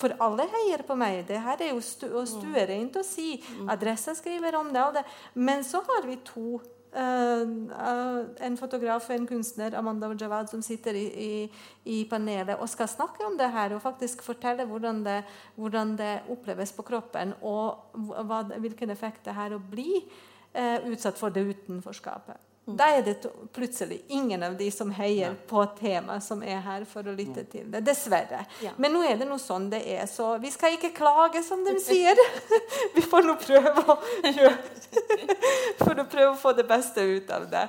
[0.00, 1.22] For alle heier på meg.
[1.28, 3.36] Det her er jo stu, stuereint å si.
[3.70, 4.84] Adressa skriver om det.
[4.98, 5.02] det.
[5.34, 6.60] Men så har vi to.
[6.92, 12.60] Uh, uh, en fotograf og en kunstner, Amanda Jawad, som sitter i, i, i, panelet
[12.60, 15.22] og skal snakke om det her og faktisk fortelle hvordan det,
[15.56, 21.16] hvordan det oppleves på kroppen, og hva, hvilken effekt det har å bli uh, utsatt
[21.16, 22.51] for det utenforskapet.
[22.64, 23.16] Da er det
[23.52, 27.66] plutselig ingen av de som heier på temaet som er her for å lytte til
[27.72, 27.80] det.
[27.82, 28.44] Dessverre.
[28.62, 28.70] Ja.
[28.78, 31.74] Men nå er det noe sånn det er, så vi skal ikke klage, som de
[31.82, 32.18] sier.
[32.94, 33.96] vi får nå prøve å
[34.28, 34.52] gjøre
[35.82, 37.64] For å prøve å få det beste ut av det.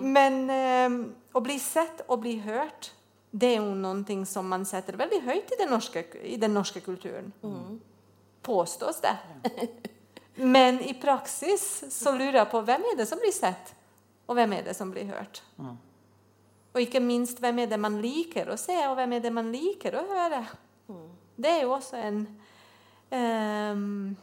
[0.00, 0.98] Men um,
[1.38, 2.90] å bli sett og bli hørt,
[3.30, 6.82] det er jo ting som man setter veldig høyt i den norske, i den norske
[6.82, 7.30] kulturen.
[8.42, 9.14] Påstås det.
[10.34, 13.74] Men i praksis så lurer jeg på hvem er det som blir sett,
[14.32, 15.42] og hvem er det som blir hørt.
[16.72, 19.50] Og ikke minst hvem er det man liker å se, og hvem er det man
[19.52, 20.42] liker å høre.
[21.36, 22.22] Det er jo også en
[23.12, 24.14] um,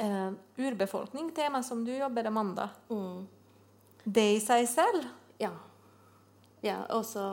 [0.00, 2.70] uh, urbefolkning-tema som du jobber, Amanda.
[2.88, 3.26] Mm.
[4.04, 5.04] Det i seg selv.
[5.40, 5.52] Ja.
[6.64, 7.24] ja og så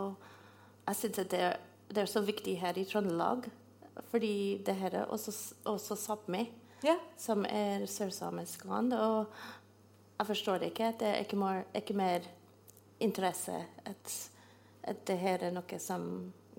[0.88, 1.56] Jeg syns at det er,
[1.91, 3.50] det er så viktig her i Trøndelag,
[4.12, 5.34] fordi det her er også,
[5.67, 6.45] også Sápmi,
[6.86, 7.00] yeah.
[7.19, 8.93] som er sørsamisk land.
[8.93, 9.28] Og
[10.17, 12.25] jeg forstår ikke det er ikke mer, ikke mer
[12.99, 13.53] interesse
[13.86, 14.15] at,
[14.84, 16.08] at det her er noe som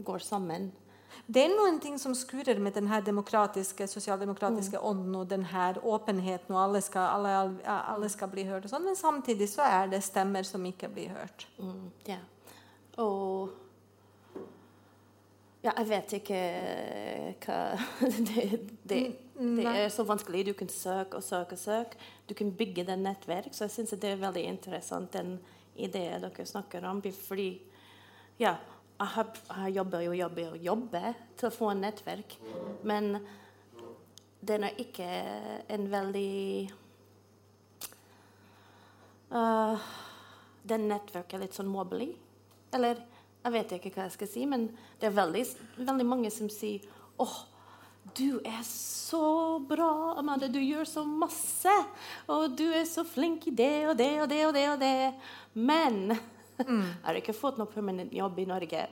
[0.04, 0.70] går sammen.
[1.26, 6.62] Det er noen ting som skurer med denne demokratiske, sosialdemokratiske ånden og denne åpenheten, og
[6.62, 7.32] alle skal, alle,
[7.66, 11.12] alle skal bli hørt, og sånn, men samtidig så er det stemmer som ikke blir
[11.16, 11.48] hørt.
[11.58, 12.20] Mm, ja.
[13.02, 13.50] Og
[15.68, 16.38] ja, jeg vet ikke
[17.44, 17.56] hva
[18.30, 18.44] det,
[18.88, 19.00] det,
[19.36, 20.46] det er så vanskelig.
[20.48, 21.98] Du kan søke og søke og søke.
[22.28, 23.52] Du kan bygge det nettverk.
[23.52, 25.36] Så jeg syns det er veldig interessant den
[25.76, 27.02] ideen dere snakker om.
[27.02, 27.50] Fordi
[28.40, 28.54] ja,
[28.98, 29.30] jeg, har,
[29.66, 32.38] jeg jobber og jobber og jobber til å få en nettverk.
[32.88, 33.18] Men
[34.48, 35.06] den er ikke
[35.68, 36.32] en veldig
[39.34, 39.88] uh,
[40.68, 42.14] Den nettverket er litt sånn mobbelig.
[42.72, 43.04] Eller
[43.48, 44.68] jeg vet ikke hva jeg skal si, men
[45.00, 45.44] det er veldig,
[45.80, 46.84] veldig mange som sier
[47.18, 47.38] åh,
[48.16, 50.48] du er så bra, Amanda.
[50.48, 51.72] Du gjør så masse.
[52.30, 54.64] Og du er så flink i det og det og det og det.
[54.72, 55.12] og det.
[55.54, 55.98] Men
[56.58, 58.86] jeg har ikke fått noe permanent jobb i Norge,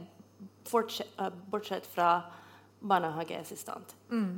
[0.71, 2.11] bortsett, uh, bortsett fra
[2.87, 3.97] barnehageassistent.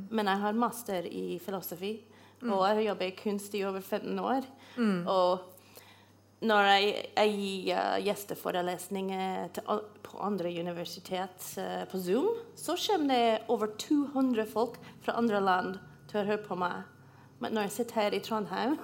[0.09, 1.97] Men jeg har master i filosofi,
[2.45, 4.47] og jeg har jobbet i kunst i over 15 år.
[5.11, 5.58] Og
[6.41, 12.75] når jeg, jeg gir uh, gjesteforelesninger til, al- på andre universitet uh, på Zoom, så
[12.87, 15.75] kommer det over 200 folk fra andre land
[16.09, 16.85] til å høre på meg.
[17.39, 18.77] Men når jeg sitter her i Trondheim,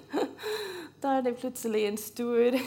[1.02, 2.56] da er det plutselig en stor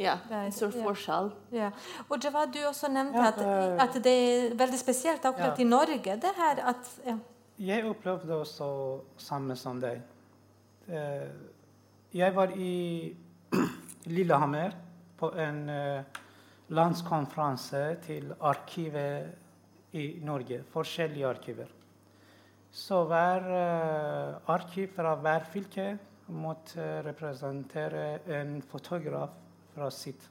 [0.00, 1.28] Ja, en stor forskjell.
[1.54, 1.68] Ja.
[2.08, 5.62] Og Javad, du også nevnte Ja, at, eh, at det er veldig spesielt akkurat Ja.
[5.62, 7.16] i Norge, det her at ja.
[7.62, 8.66] Jeg opplevde også
[9.20, 10.00] samme som deg.
[10.88, 11.28] Eh,
[12.12, 13.08] Jeg var i
[14.12, 14.74] Lillehammer
[15.16, 16.18] på en eh,
[16.76, 20.58] landskonferanse til arkivet i Norge.
[20.74, 21.70] Forskjellige arkiver.
[22.68, 25.86] Så hver eh, arkiv fra hver fylke
[26.36, 28.04] måtte representere
[28.36, 29.32] en fotograf
[29.72, 30.28] fra sitt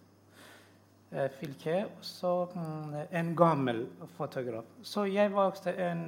[1.09, 3.87] eh, fylke, så mm, en gammel
[4.19, 4.69] fotograf.
[4.85, 6.05] Så jeg valgte en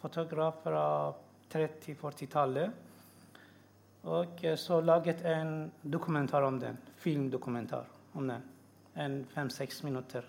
[0.00, 0.88] fotograf fra
[1.52, 2.85] 30-40-tallet.
[4.06, 6.78] Og eh, så laget en dokumentar om den.
[6.96, 8.42] Filmdokumentar om den.
[8.96, 10.22] En fem-seks minutter.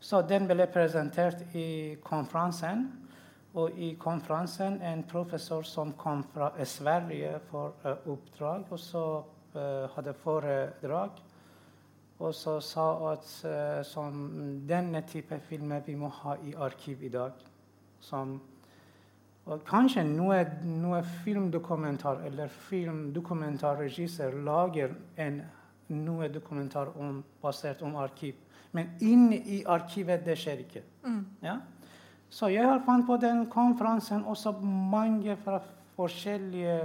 [0.00, 2.84] Så den ble presentert i konferansen.
[3.56, 9.04] Og i konferansen en professor som kom fra Sverige for uh, oppdrag, og så
[9.54, 11.10] uh, hadde foredrag.
[12.18, 14.12] Og så sa at uh, som
[14.68, 17.32] denne type filmer vi må ha i arkiv i dag.
[18.00, 18.40] Som
[19.46, 25.38] og kanskje noe, noe filmdokumentar eller filmdokumentarregissør lager en,
[25.94, 28.34] noe dokumentar om, basert om arkiv.
[28.74, 30.82] Men inne i arkivet det skjer ikke.
[31.46, 31.60] Ja?
[32.28, 35.60] Så jeg har fant på den konferansen også mange fra
[35.96, 36.80] forskjellige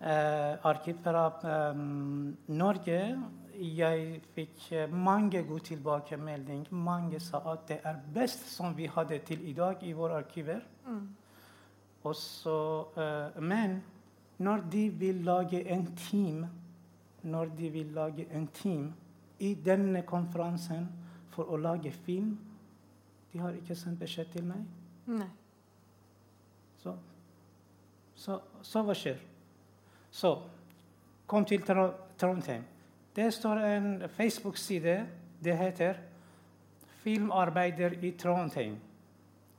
[0.00, 1.84] eh, arkiv fra eh,
[2.56, 3.00] Norge.
[3.60, 6.72] Jeg fikk eh, mange gode tilbakemeldinger.
[6.74, 10.60] Mange sa at det er best som vi hadde til i dag i våre arkiver.
[12.04, 13.78] Og så, uh, men
[14.38, 16.46] når de vil lage en team
[17.22, 18.92] Når de vil lage en team
[19.38, 20.88] i denne konferansen
[21.32, 22.34] for å lage film
[23.32, 24.66] De har ikke sendt beskjed til meg.
[25.06, 25.30] Nei.
[26.82, 26.92] Så,
[28.14, 29.16] så, så hva skjer?
[30.10, 30.34] Så
[31.26, 32.62] kom til Tro- Trondheim.
[33.16, 35.06] Det står en Facebook-side.
[35.44, 35.94] Det heter
[37.02, 38.76] 'Filmarbeider i Trondheim'.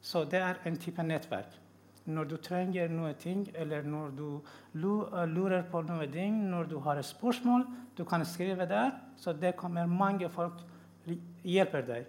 [0.02, 1.60] Så det er en type nettverk.
[2.06, 4.41] Når du trenger noe ting, eller når du
[5.26, 7.65] lurer på noe ting, når du har et spørsmål,
[7.98, 10.54] du kan skrive der, så det kommer mange folk
[11.44, 12.06] hjelper deg.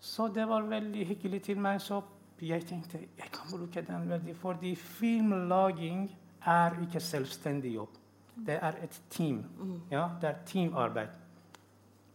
[0.00, 1.80] Så det var veldig hyggelig til meg.
[1.80, 2.02] Så
[2.40, 7.88] jeg tenkte jeg kan bruke den veldig, fordi filmlaging er ikke selvstendig jobb.
[8.36, 9.44] Det er et team.
[9.90, 11.08] Ja, det er teamarbeid.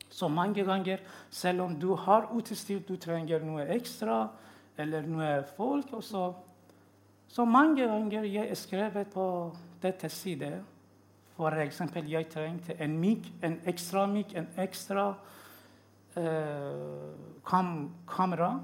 [0.10, 0.97] Så mange ganger,
[1.29, 4.27] selv om du har utstyr, du trenger noe ekstra,
[4.77, 6.34] eller noe folk også.
[7.27, 10.63] så, mange ganger jeg skrev på dette side
[11.38, 15.13] For eksempel, jeg trengte en mic, en ekstra mic, en ekstra
[16.15, 18.60] eh, kam kamera.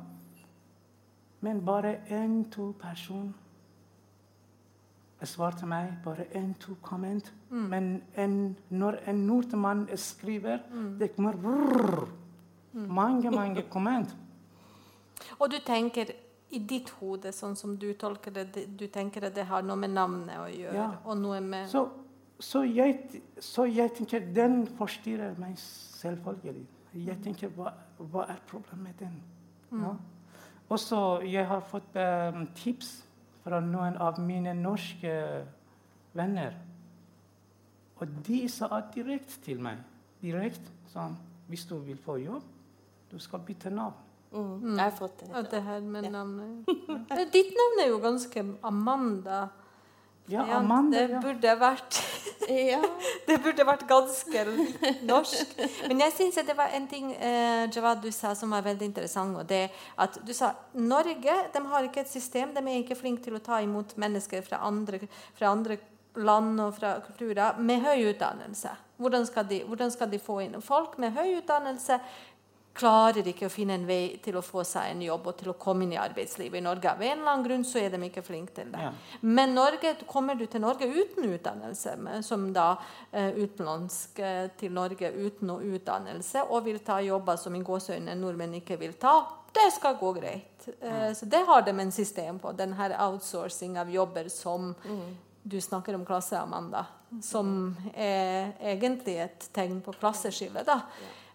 [1.41, 3.44] Men bare én-to personer
[5.23, 5.93] svarte meg.
[6.04, 7.32] Bare én-to komment.
[7.49, 10.60] Men en, når en nordmann skriver,
[10.99, 12.08] det kommer brrr,
[12.73, 14.15] mange, mange comment.
[15.39, 16.12] Og du tenker
[16.49, 19.95] i ditt hode, sånn som du tolker det, du tenker at det har noe med
[19.95, 20.75] navnet å gjøre?
[20.75, 20.89] Ja.
[21.06, 21.88] Og noe med Så,
[22.39, 26.67] så, jeg, så jeg tenker den forstyrrer meg selvfølgelig.
[26.95, 29.15] Jeg tenker hva, hva er problemet med den?
[29.82, 29.95] Ja.
[30.69, 33.04] Og så jeg har fått um, tips
[33.45, 35.13] fra noen av mine norske
[36.17, 36.55] venner.
[38.01, 39.84] Og de sa direkte til meg
[40.23, 42.43] direkte sånn Hvis du vil få jobb,
[43.12, 43.93] du skal bytte navn.
[44.34, 44.71] Mm.
[44.73, 45.27] Jeg har fått det.
[45.38, 46.65] Og det her med navnet
[47.36, 49.43] Ditt navn er jo ganske Amanda.
[50.27, 50.97] Ja, Ja, Amanda.
[50.97, 51.19] det Ja.
[51.21, 52.01] burde vært
[53.27, 54.43] Det burde vært ganske
[55.05, 55.53] norsk.
[55.88, 59.38] Men jeg syns det var en ting eh, Javad, du sa som var veldig interessant.
[59.38, 62.53] og det at Du sa Norge de har ikke et system.
[62.53, 64.99] De er ikke flinke til å ta imot mennesker fra andre,
[65.33, 65.77] fra andre
[66.15, 68.69] land og fra kulturer med høy utdannelse.
[68.97, 71.97] Hvordan skal, de, hvordan skal de få inn Folk med høy utdannelse
[72.75, 75.55] klarer ikke å finne en vei til å få seg en jobb og til å
[75.59, 76.91] komme inn i arbeidslivet i Norge.
[76.91, 78.81] Av en eller annen grunn så er de ikke flinke til det.
[78.83, 78.91] Ja.
[79.21, 81.95] Men Norge, kommer du til Norge uten utdannelse,
[82.27, 82.67] som da
[83.11, 88.17] eh, utenlandsk eh, til Norge uten noe utdannelse, og vil ta jobber som i gåseøyne
[88.19, 89.17] nordmenn ikke vil ta,
[89.55, 90.51] det skal gå greit.
[90.81, 91.13] Ja.
[91.15, 92.51] så det har de en system på.
[92.57, 94.73] Den her outsourcing av jobber som
[95.45, 96.88] du snakker om klasse, Amanda,
[97.23, 100.65] som er egentlig et tegn på klasseskille.
[100.65, 100.81] da.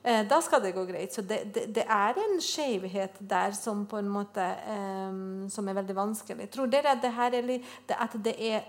[0.03, 1.13] Eh, da skal det gå greit.
[1.13, 5.77] Så det, det, det er en skjevhet der som på en måte eh, som er
[5.77, 6.49] veldig vanskelig.
[6.55, 7.51] Tror dere at det her er,
[7.99, 8.63] at det er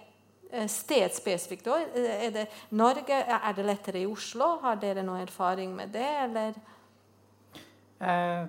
[0.52, 1.96] eh, stedspesifikt òg?
[1.96, 3.22] Er det Norge?
[3.24, 4.58] Er det lettere i Oslo?
[4.66, 6.60] Har dere noe erfaring med det, eller?
[8.02, 8.48] Eh,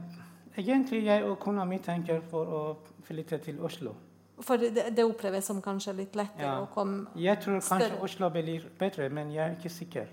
[0.59, 2.65] egentlig jeg og kona mi tenker for å
[3.07, 3.95] flytte til Oslo.
[4.43, 6.59] For det, det oppleves som kanskje litt lettere Ja.
[6.65, 8.03] å komme Jeg tror kanskje Større.
[8.03, 10.07] Oslo blir bedre, men jeg er ikke sikker.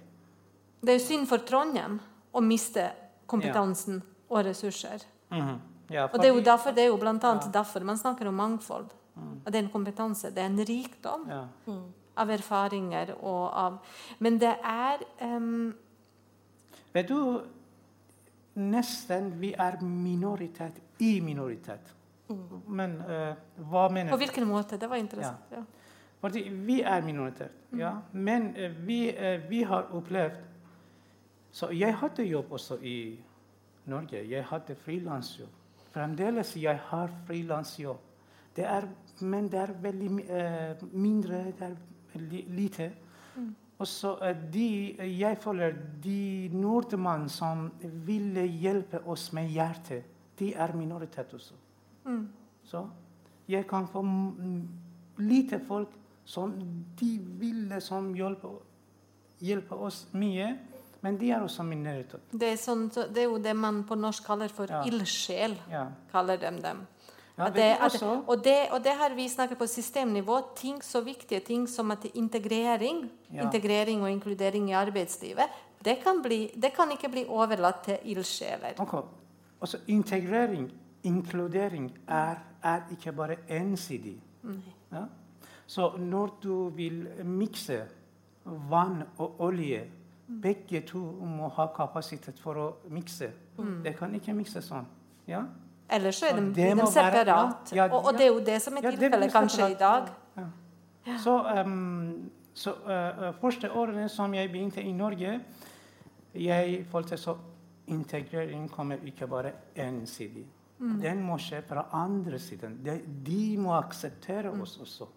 [0.86, 1.98] Det er synd for Trondheim
[2.34, 2.92] å miste
[3.30, 5.06] kompetansen og ressurser.
[5.32, 5.60] Mhm.
[5.90, 7.62] Ja, Og det er jo derfor, det er jo blant annet Ja.
[7.62, 8.94] derfor man snakker om mangfold.
[9.46, 10.32] Og det er en kompetanse.
[10.32, 11.44] Det er en rikdom ja.
[12.18, 13.80] av erfaringer og av
[14.20, 15.74] Men det er um...
[16.94, 17.42] Vet du,
[18.56, 21.94] nesten vi er minoritet i minoritet.
[22.68, 23.34] Men uh,
[23.70, 24.16] hva mener du?
[24.16, 24.78] På hvilken måte?
[24.78, 25.54] Det var interessant.
[25.54, 25.64] Ja.
[26.20, 27.94] Fordi vi er minoritet, ja.
[28.12, 30.42] Men uh, vi, uh, vi har opplevd
[31.52, 33.20] Så jeg hadde jobb også i
[33.86, 34.22] Norge.
[34.30, 35.50] Jeg hadde frilansjobb.
[35.92, 37.98] Fremdeles jeg har frilansjobb.
[38.56, 38.66] Det
[39.22, 41.76] men det er veldig eh, mindre, det er
[42.14, 42.92] veldig lite.
[43.80, 47.70] Og så uh, de, jeg føler de nordmenn som
[48.06, 50.04] ville hjelpe oss med hjertet,
[50.40, 51.56] de er minoritet også.
[52.64, 52.84] Så
[53.48, 54.68] jeg kan få mm,
[55.18, 56.54] lite folk som
[57.00, 57.10] de
[57.40, 58.52] ville som hjelpe,
[59.40, 60.52] hjelpe oss mye,
[61.02, 62.22] men de er også minoritet.
[62.32, 64.84] Det, er sånn, så det er jo det man på norsk kaller for Ja.
[64.86, 65.58] ildsjel.
[65.72, 65.88] Ja.
[66.12, 66.88] kaller de dem.
[67.38, 71.40] Ja, det, at, og, det, og det her vi snakker på systemnivå, ting så viktige
[71.40, 75.48] ting som at integrering, integrering og inkludering i arbeidslivet,
[75.86, 78.76] det kan, bli, det kan ikke bli overlatt til ildsjeler.
[78.80, 79.02] Okay.
[79.62, 80.70] Altså, integrering,
[81.04, 84.18] inkludering, er, er ikke bare ensidig.
[85.68, 87.84] Så når du vil mikse
[88.44, 89.86] vann og olje,
[90.30, 93.32] begge to må ha kapasitet for å mikse.
[93.84, 94.86] Det kan ikke mikse sånn.
[95.28, 95.44] Ja?
[95.90, 97.72] Ellers så er de, det de være- separat.
[97.72, 100.10] ja, ja, og, og det er jo det som er tilfellet kanskje i dag.
[100.38, 101.18] ja.
[101.24, 101.34] Så,
[101.66, 105.40] um, så uh, første årene som jeg begynte i Norge,
[106.36, 107.36] jeg følte så
[107.88, 110.46] integrering kommer ikke bare ensidig.
[110.80, 112.78] Den må skje fra andre siden.
[112.86, 115.08] De, de må akseptere oss også.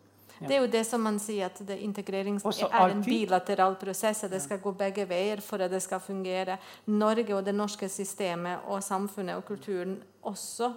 [0.40, 4.24] Det er jo det som man sier at det integrerings er en bilateral prosess.
[4.24, 6.58] at Det skal gå begge veier for at det skal fungere.
[6.86, 10.72] Norge og det norske systemet og samfunnet og kulturen også.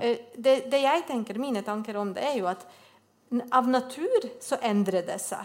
[0.00, 2.66] Eh, Det, det jeg tenker, Mine tanker om det er jo at
[3.52, 5.44] av natur så endrer det seg.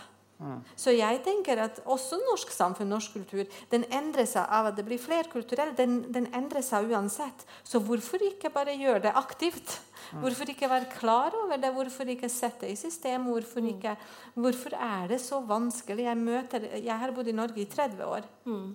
[0.75, 4.85] Så jeg tenker at også norsk samfunn, norsk kultur, den endrer seg av at det
[4.87, 5.71] blir flerkulturell.
[5.77, 7.45] Den, den endrer seg uansett.
[7.63, 9.77] Så hvorfor ikke bare gjøre det aktivt?
[10.19, 11.71] Hvorfor ikke være klar over det?
[11.73, 13.29] Hvorfor ikke sette det i system?
[13.29, 13.95] Hvorfor, ikke,
[14.35, 16.03] hvorfor er det så vanskelig?
[16.09, 18.27] Jeg, møter, jeg har bodd i Norge i 30 år,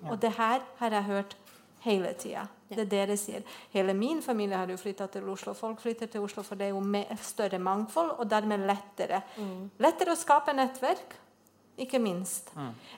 [0.09, 1.36] og det her har jeg hørt
[1.84, 2.48] hele tida.
[2.68, 3.44] Det dere sier.
[3.72, 5.54] Hele min familie har jo flytta til Oslo.
[5.56, 9.22] Folk flytter til Oslo for det er jo større mangfold, og dermed lettere.
[9.78, 11.14] Lettere å skape nettverk,
[11.78, 12.50] ikke minst.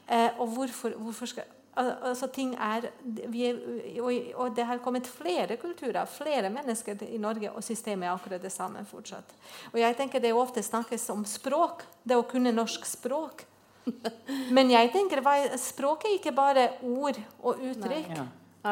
[0.08, 1.44] Eh, og hvorfor, hvorfor skal
[1.80, 2.88] Altså, ting er,
[3.30, 3.54] vi er
[4.02, 4.12] og,
[4.42, 8.50] og det har kommet flere kulturer, flere mennesker i Norge, og systemet er akkurat det
[8.52, 9.30] samme fortsatt.
[9.72, 13.44] Og jeg tenker Det ofte snakkes om språk, det å kunne norsk språk.
[14.56, 18.12] Men jeg tenker er, språk er ikke bare ord og uttrykk.
[18.18, 18.26] Ja.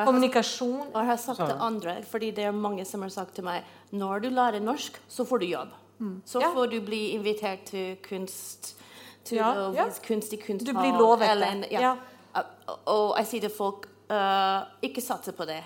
[0.04, 0.88] Kommunikasjon.
[0.90, 3.44] Og jeg har sagt Så- til andre, fordi det er mange som har sagt til
[3.44, 5.70] meg når du lærer norsk, så får du jobb.
[6.26, 6.50] Så Ja.
[6.52, 8.74] får du bli invitert til kunst,
[9.29, 9.89] til Ja, å ja.
[10.05, 10.74] kunst i kunsthall.
[10.74, 11.83] Du blir lovet det.
[12.35, 12.47] Uh,
[12.87, 15.62] Og jeg sier til folk uh, ikke satse på det.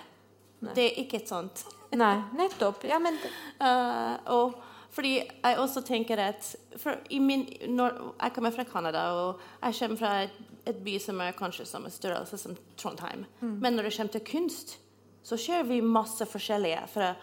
[0.63, 1.65] Det er ikke et sånt.
[2.03, 2.85] Nei, nettopp.
[2.89, 3.19] Ja, men
[3.63, 4.55] Uh, og
[4.93, 9.97] fordi jeg også tenker at for i min, Jeg kommer fra Canada, og jeg kommer
[9.97, 10.33] fra et,
[10.67, 13.25] et by som er kanskje som en størrelse som Trondheim.
[13.41, 14.77] Men når det kommer til kunst,
[15.23, 17.13] så ser vi masse forskjellige fra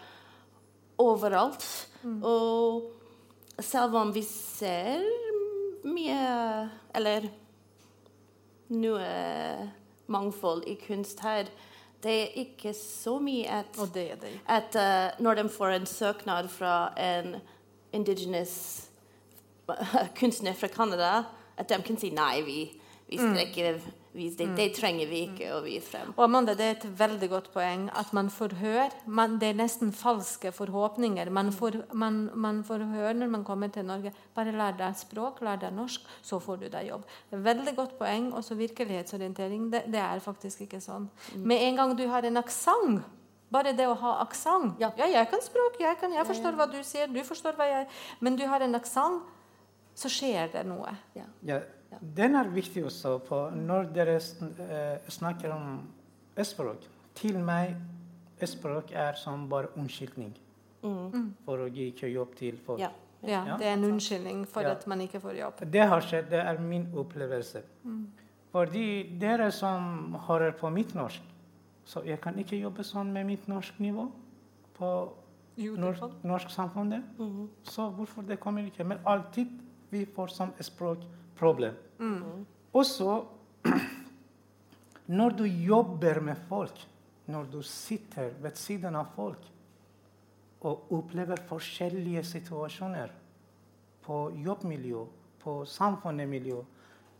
[0.97, 1.67] overalt.
[2.23, 2.91] Og
[3.61, 5.05] selv om vi ser
[5.87, 7.29] mye Eller
[8.71, 9.07] noe
[10.11, 11.49] mangfold i kunst her,
[12.03, 14.31] det er ikke så mye at det det.
[14.47, 17.35] at uh, når de får en søknad fra en
[17.93, 18.87] indigenous
[20.19, 21.23] kunstner fra Canada,
[21.57, 22.59] at de kan si nei, vi,
[23.07, 24.47] vi strekker ikke vise det.
[24.57, 26.11] Det trenger vi ikke å vise frem.
[26.15, 28.89] Og Amanda, det er et veldig godt poeng at man får høre.
[29.05, 31.31] Man, det er nesten falske forhåpninger.
[31.33, 34.13] Man får, man, man får høre når man kommer til Norge.
[34.35, 37.07] Bare lær deg språk, lær deg norsk, så får du deg jobb.
[37.31, 38.31] Veldig godt poeng.
[38.37, 39.71] Også virkelighetsorientering.
[39.71, 41.09] Det, det er faktisk ikke sånn.
[41.39, 43.01] Med en gang du har en aksent
[43.51, 44.93] bare det å ha aksent Ja.
[44.95, 47.87] ja, jeg kan språk, jeg, kan, jeg forstår hva du sier, du forstår hva jeg
[48.23, 49.27] Men du har en aksent,
[49.91, 50.93] så skjer det noe.
[51.17, 51.27] Ja.
[51.99, 55.87] Den er viktig også på når dere eh, snakker om
[56.43, 56.85] språk.
[57.15, 57.75] Til meg
[58.47, 60.31] språk er som bare unnskyldning
[61.45, 62.79] for å gi ikke jobb til folk.
[62.79, 62.89] Ja.
[63.23, 63.57] Ja, Ja.
[63.57, 64.71] Det er en unnskyldning for Ja.
[64.71, 65.53] at man ikke får jobb.
[65.71, 67.61] Det har skjedd, det er min opplevelse.
[68.51, 71.21] Fordi dere som hører på mitt norsk,
[71.85, 74.09] så jeg kan ikke jobbe sånn med mitt norsk nivå
[74.77, 74.89] på
[75.57, 76.23] Jo, norsk, samfunn.
[76.23, 77.03] norsk samfunnet.
[77.63, 78.83] Så hvorfor det kommer ikke?
[78.83, 79.47] Men alltid
[79.91, 80.53] vi får som
[81.41, 82.45] språkproblem.
[82.73, 83.23] Også
[85.19, 86.87] når du jobber med folk,
[87.25, 89.47] når du sitter ved siden av folk
[90.61, 93.11] og opplever forskjellige situasjoner
[94.05, 95.05] på jobbmiljø,
[95.41, 96.61] på samfunnsmiljø,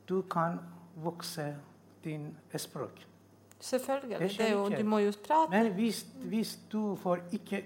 [0.10, 0.60] du kan
[0.96, 1.56] vokse
[2.04, 3.08] din språk.
[3.60, 4.52] Selvfølgelig.
[4.52, 5.50] Jo, du må jo prate.
[5.50, 7.64] Men hvis, hvis du får ikke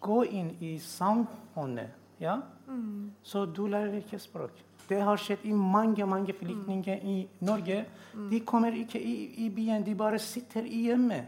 [0.00, 2.36] gå inn i samfunnet, ja,
[3.22, 4.64] så du lærer ikke språk.
[4.90, 7.16] Det har skjedd i mange mange flyktninger i
[7.46, 7.84] Norge.
[8.30, 9.12] De kommer ikke i,
[9.44, 11.20] i byen, de bare sitter i hjemme.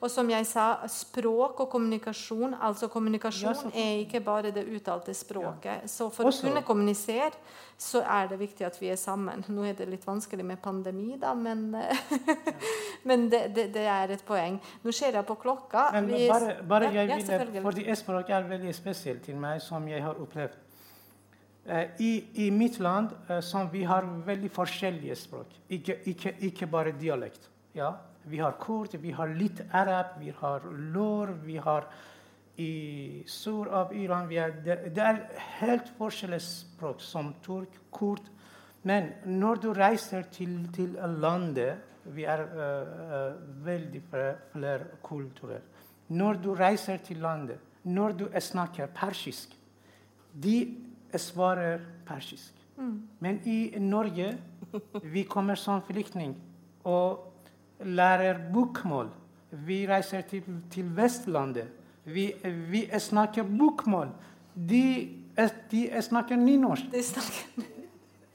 [0.00, 5.14] Og som jeg sa, språk og kommunikasjon Altså kommunikasjon Ja, er ikke bare det uttalte
[5.14, 5.90] språket.
[5.90, 7.32] Så for Også- å kunne kommunisere,
[7.78, 9.44] så er det viktig at vi er sammen.
[9.48, 11.74] Nå er det litt vanskelig med pandemi, da, men,
[13.08, 14.60] men det, det, det er et poeng.
[14.84, 15.88] Nå ser jeg på klokka.
[15.92, 19.60] Men Vi- bare, bare Ja, jeg ja, vil, fordi språk er veldig spesielt til meg,
[19.60, 20.54] som jeg har opplevd.
[21.68, 26.66] Eh, I, I mitt land eh, som vi har veldig forskjellige språk, ikke, ikke, ikke
[26.70, 27.48] bare dialekt.
[27.74, 27.90] Ja?
[28.26, 30.62] Vi har kurd, vi har litt arab, vi har
[30.94, 31.88] lår, vi har
[32.56, 35.18] i sør av Iran er, det, det er
[35.58, 38.22] helt forskjellige språk, som turk, kurd.
[38.86, 44.00] Men når du reiser til, til landet Vi er uh, uh, veldig
[44.52, 45.64] flerkulturelle.
[46.14, 49.56] Når du reiser til landet, når du snakker persisk
[50.30, 52.52] de svarer persisk.
[53.20, 54.36] Men i Norge
[55.02, 56.34] vi kommer som flyktning
[56.84, 57.32] og
[57.80, 59.08] lærer bokmål.
[59.50, 61.68] Vi reiser til, til Vestlandet.
[62.04, 62.32] Vi,
[62.70, 64.08] vi snakker bokmål.
[64.54, 65.08] De,
[65.70, 66.84] de snakker nynorsk.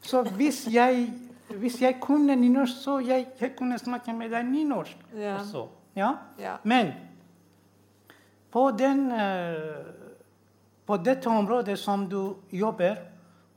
[0.02, 1.14] Så hvis jeg,
[1.60, 5.38] hvis jeg kunne nynorsk, så jeg, jeg kunne snakke med deg nynorsk Ja.
[5.40, 5.68] også.
[5.96, 6.12] Ja?
[6.40, 6.56] Ja.
[6.64, 6.94] Men
[8.52, 10.01] på, den, eh,
[10.86, 12.96] på dette området som du jobber,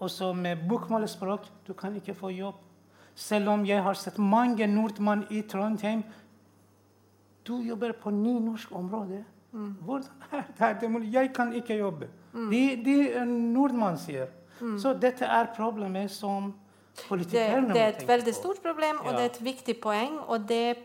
[0.00, 2.54] også med bokmålsspråk, du kan ikke få jobb.
[3.14, 6.02] Selv om jeg har sett mange nordmenn i Trondheim.
[7.46, 9.24] Du jobber på nynorsk område.
[9.52, 10.10] Hvordan
[10.58, 11.12] er det mulig?
[11.14, 12.08] Jeg kan ikke jobbe.
[12.50, 14.26] De, de eh, nordmenn sier.
[14.78, 16.52] Så dette er problemet som
[17.08, 17.74] Politikerne må tenke på.
[17.74, 19.16] det er et veldig stort problem, og Ja.
[19.16, 20.18] det er et viktig poeng.
[20.26, 20.76] Og det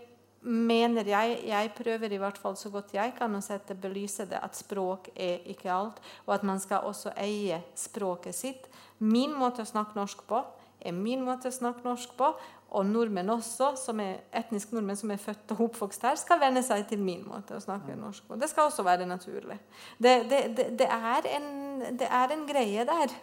[0.41, 4.39] mener jeg Jeg prøver i hvert fall så godt jeg kan å sette belyse det
[4.39, 8.69] at språk er ikke alt, og at man skal også eie språket sitt.
[8.99, 10.43] Min måte å snakke norsk på
[10.79, 12.31] er min måte å snakke norsk på.
[12.69, 16.61] Og nordmenn også, som er etnisk nordmenn som er født og oppvokst her, skal venne
[16.61, 18.37] seg til min måte å snakke norsk på.
[18.37, 19.57] Det skal også være naturlig.
[19.97, 21.47] Det, det, det, det, er, en,
[21.97, 23.15] det er en greie der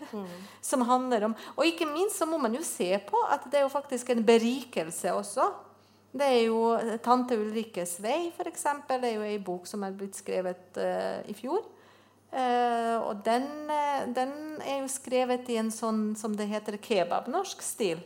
[0.71, 3.69] som handler om Og ikke minst så må man jo se på at det er
[3.69, 5.47] jo faktisk en berikelse også.
[6.17, 6.61] Det er jo
[7.05, 8.65] Tante Ulrikkes vei, f.eks.
[8.89, 11.63] Det er jo ei bok som er blitt skrevet uh, i fjor.
[12.33, 14.33] Uh, og den, uh, den
[14.65, 18.01] er jo skrevet i en sånn som det heter kebabnorsk stil.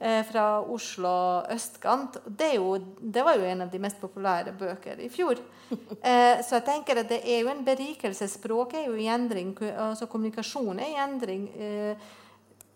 [0.00, 2.16] eh, fra Oslo østkant.
[2.24, 5.40] Det, jo, det var jo en av de mest populære bøker i fjor.
[6.02, 8.26] Eh, så jeg tenker at det er jo en berikelse.
[8.26, 9.52] Språket er jo i endring.
[9.78, 11.44] altså Kommunikasjon er i endring.
[11.54, 12.08] Eh,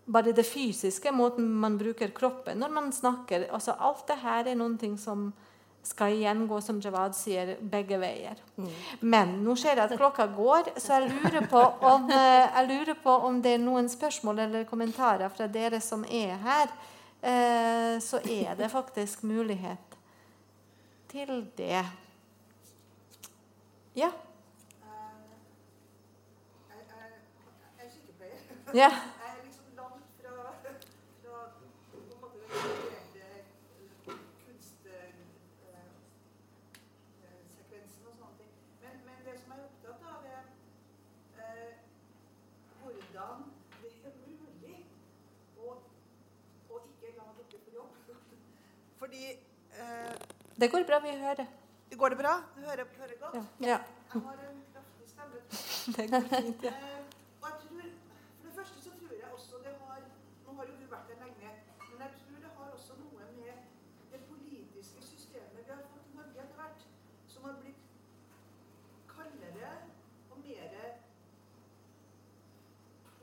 [0.06, 3.46] bare det fysiske, måten man bruker kroppen når man snakker.
[3.52, 5.32] altså Alt det her er noen ting som
[5.84, 8.38] skal igjen gå, som Jawad sier, begge veier.
[9.00, 12.94] Men nå ser jeg at klokka går, så jeg lurer, på om, eh, jeg lurer
[13.02, 16.68] på om det er noen spørsmål eller kommentarer fra dere som er her.
[17.22, 19.96] Eh, Så er det faktisk mulighet
[21.08, 21.84] til det.
[23.96, 24.08] Ja.
[28.72, 28.90] Er ja.
[29.24, 31.40] Jeg er liksom langt fra, fra
[31.92, 33.24] på en måte den konkrete
[36.74, 38.52] kunstsekvensen og sånne ting.
[38.82, 40.42] Men, men det som jeg er opptatt av, er
[41.38, 41.72] eh,
[42.82, 43.36] hvordan
[43.82, 44.78] det er mulig
[45.60, 45.76] å,
[46.70, 47.92] å ikke la dere få jobb.
[49.02, 50.14] Fordi eh,
[50.60, 51.46] Det går bra, vi hører.
[51.98, 52.34] Går det bra?
[52.56, 53.34] Du hører, hører godt?
[53.60, 53.66] Ja.
[53.68, 53.78] ja.
[54.14, 55.38] Jeg har en kraftig stemme.
[55.96, 56.62] Det går fint.
[56.62, 56.70] Ja.
[56.70, 57.04] Eh,
[57.42, 57.82] og jeg tror,
[58.38, 60.00] for det første så tror jeg også det har
[60.46, 61.50] Nå har jo du vært der lenge,
[61.90, 63.54] men jeg tror det har også noe med
[64.12, 66.84] det politiske systemet vi har fått i Norge etter hvert,
[67.32, 67.82] som har blitt
[69.14, 69.72] kaldere
[70.30, 70.76] og mer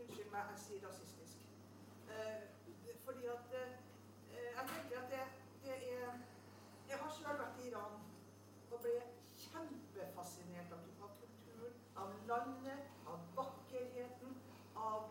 [0.01, 1.37] Unnskyld meg, jeg sier rasistisk.
[2.09, 2.41] Eh,
[3.05, 3.71] fordi at eh,
[4.57, 5.23] Jeg tenker at det,
[5.63, 6.19] det er
[6.89, 7.99] Jeg har selv vært i Iran
[8.71, 8.93] og ble
[9.41, 14.35] kjempefascinert av, av kulturen, av landet, av vakkerheten,
[14.79, 15.09] av,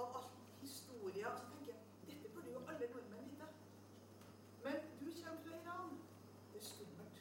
[0.00, 1.28] av alt historia.
[1.34, 3.48] Og så tenker jeg dette burde jo alle nordmenn vite.
[4.64, 5.92] Men du kommer fra Iran.
[6.54, 7.20] Det er skummelt.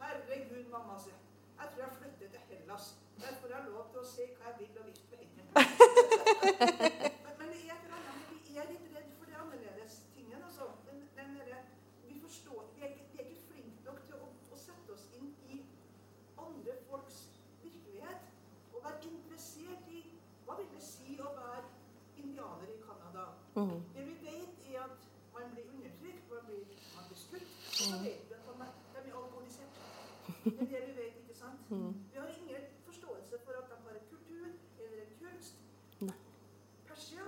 [0.00, 1.20] Herregud, mamma, sier
[1.58, 2.86] jeg tror jeg flytter til Hellas.
[3.20, 5.44] Der får jeg lov til å se hva jeg vil og vil med hendene.
[7.24, 10.00] men, men det er et eller annet med vi er litt redd for det annerledes
[10.16, 10.42] tingen.
[10.48, 10.66] Altså.
[10.88, 11.62] Den, den derre-
[12.08, 15.06] vi forstår vi er, ikke, vi er ikke flinke nok til å, å sette oss
[15.20, 15.60] inn i
[16.48, 17.20] andre folks
[17.62, 18.28] virkelighet.
[18.74, 20.02] Og være interessert i
[20.44, 21.64] hva vil det si å være
[22.20, 23.30] indianer i Canada.
[23.56, 23.80] Mm.
[23.94, 24.98] Det vi vet, er at
[25.34, 26.64] man blir undertrykt, man blir,
[26.96, 27.50] man blir skutt.
[27.80, 28.68] Og så vet vi at man
[29.04, 29.74] de er alkoholisert.
[30.44, 31.60] Det er det vi vet, ikke sant?
[32.12, 34.46] Vi har ingen forståelse for at de har en kultur
[34.82, 35.54] eller en kunst.
[36.88, 37.26] Persia,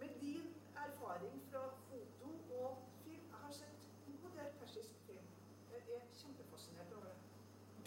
[0.00, 0.46] med din
[0.86, 2.28] erfaring fra foto
[2.60, 2.72] og
[3.04, 3.78] film Jeg har sett
[4.08, 5.26] en god del persisk film.
[5.72, 7.18] Jeg er kjempefascinert over det.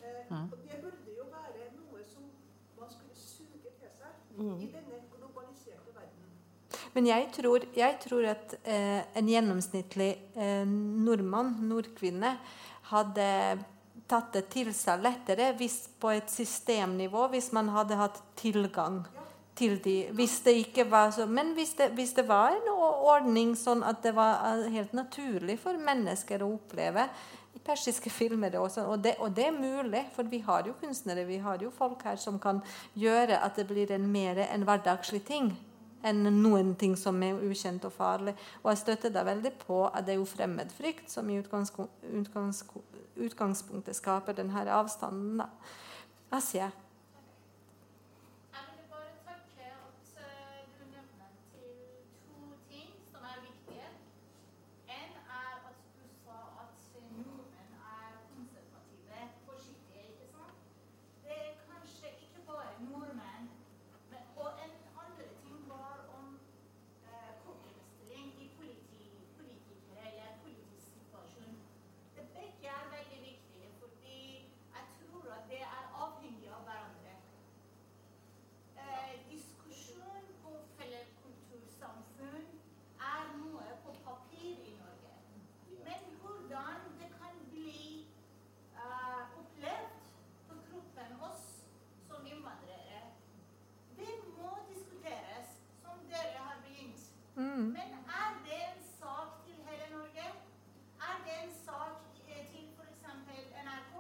[0.06, 2.24] Eh, og det burde jo være noe som
[2.80, 4.83] man skulle suge til seg i verden.
[6.94, 12.36] Men jeg tror, jeg tror at eh, en gjennomsnittlig eh, nordmann, nordkvinne,
[12.94, 13.28] hadde
[14.10, 19.02] tatt det til seg lettere hvis på et systemnivå, hvis man hadde hatt tilgang
[19.58, 23.56] til de hvis det ikke var så, Men hvis det, hvis det var en ordning
[23.58, 27.08] sånn at det var eh, helt naturlig for mennesker å oppleve
[27.54, 31.26] i persiske filmer også, og det, og det er mulig, for vi har jo kunstnere,
[31.26, 32.64] vi har jo folk her som kan
[32.98, 35.54] gjøre at det blir en mer en hverdagslig ting.
[36.04, 38.34] Enn noen ting som er ukjent og farlig.
[38.64, 41.38] Og jeg støtter deg veldig på at det er jo fremmedfrykt som i
[43.28, 45.38] utgangspunktet skaper denne avstanden.
[45.44, 45.48] Da.
[46.34, 46.42] Jeg
[48.54, 51.72] Jeg ville bare takke at eh, du nevner til
[52.28, 52.38] to
[52.70, 53.88] ting som er viktige.
[54.88, 56.74] En er at du sa at
[57.18, 60.58] nordmenn er konservative, forsiktige, ikke sant?
[61.24, 63.46] Det er kanskje ikke bare nordmenn.
[64.12, 64.74] Men, og en
[65.04, 66.28] andre ting var om
[67.10, 69.04] eh, problemstilling i politi,
[69.38, 71.56] politikere eller politisk situasjon.
[72.16, 74.20] Det begge er veldig viktige, fordi
[74.76, 77.12] jeg tror at det er avhengig av hverandre.
[78.84, 82.46] Eh, diskusjon på felleskultursamfunn
[83.10, 85.14] er noe på papir i Norge.
[85.86, 88.06] Men hvordan det kan bli
[88.76, 89.94] eh, opplevd
[90.50, 91.46] på kroppen oss
[92.10, 93.02] som innvandrere,
[93.98, 95.48] det må diskuteres,
[95.84, 97.10] som dere har begynt.
[97.38, 100.28] Men er det en sak til hele Norge?
[101.10, 101.96] Er det en sak
[102.28, 103.04] eh, til f.eks.
[103.68, 103.96] NRK?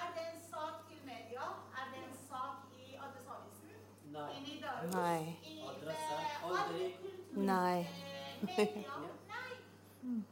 [0.00, 1.46] Er det en sak til media?
[1.80, 3.78] Er det en sak i Adresseavisen?
[4.10, 4.28] Nei.
[4.36, 4.94] I Nidaros?
[4.94, 5.20] Nei.
[5.46, 6.14] I Adresse?
[6.18, 6.84] eh, Aldri.
[6.84, 7.80] alle kultur- Nei.
[7.80, 8.96] eh, media?
[9.32, 10.22] Nei.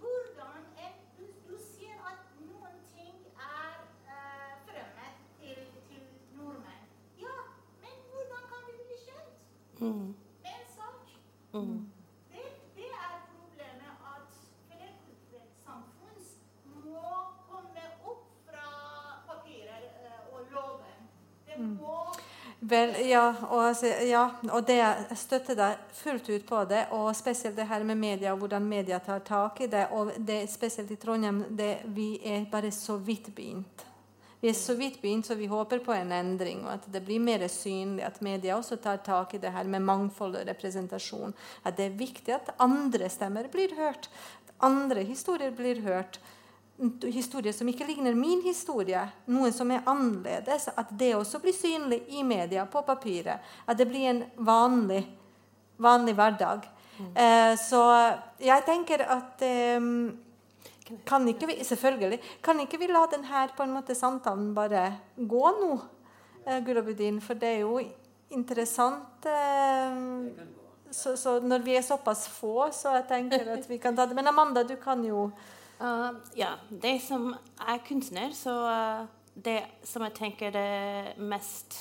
[0.00, 3.72] Hvordan en, du, du sier at noen ting er
[4.06, 6.04] eh, fremmed til, til
[6.38, 6.84] nordmenn.
[7.22, 7.36] Ja,
[7.82, 9.32] men hvordan kan vi bli kjent
[9.80, 10.14] Mm.
[10.42, 11.08] med en sak?
[11.52, 11.80] Mm.
[12.32, 12.44] Det,
[12.76, 14.36] det er problemet at
[14.68, 16.22] flerkulturelt samfunn
[16.84, 17.02] må
[17.48, 18.68] komme opp fra
[19.26, 21.10] papirer eh, og loven.
[21.48, 21.98] Det må
[22.64, 26.86] Vel, ja, og, ja, og det, jeg støtter deg fullt ut på det.
[26.96, 29.82] Og spesielt det her med media, og hvordan media tar tak i det.
[29.92, 33.84] Og det, spesielt i Trondheim, det, vi er bare så vidt begynt.
[34.40, 37.20] Vi er så vidt begynt, så vi håper på en endring, og at det blir
[37.20, 38.04] mer synlig.
[38.06, 41.36] At media også tar tak i det her med mangfold og representasjon.
[41.64, 44.08] At det er viktig at andre stemmer blir hørt.
[44.44, 46.20] At andre historier blir hørt
[47.12, 52.02] historier som ikke ligner min historie, noe som er annerledes, at det også blir synlig
[52.08, 53.40] i media, på papiret.
[53.66, 55.04] At det blir en vanlig,
[55.76, 56.66] vanlig hverdag.
[56.94, 57.82] Eh, så
[58.42, 59.86] jeg tenker at eh,
[61.06, 62.20] kan ikke vi, Selvfølgelig.
[62.42, 65.78] Kan ikke vi la denne på en måte samtalen bare gå nå,
[66.46, 67.20] eh, Gulabudin?
[67.20, 67.80] For det er jo
[68.30, 69.26] interessant.
[69.26, 69.96] Eh,
[70.90, 74.14] så, så når vi er såpass få, så jeg tenker at vi kan ta det.
[74.14, 75.30] Men Amanda, du kan jo
[75.84, 81.76] Uh, ja, det som er kunstner, så uh, det som jeg tenker det mest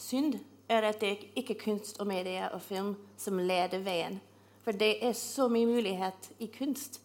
[0.00, 4.16] synd, er at det ikke er kunst og media og film som leder veien.
[4.64, 7.00] For det er så mye mulighet i kunst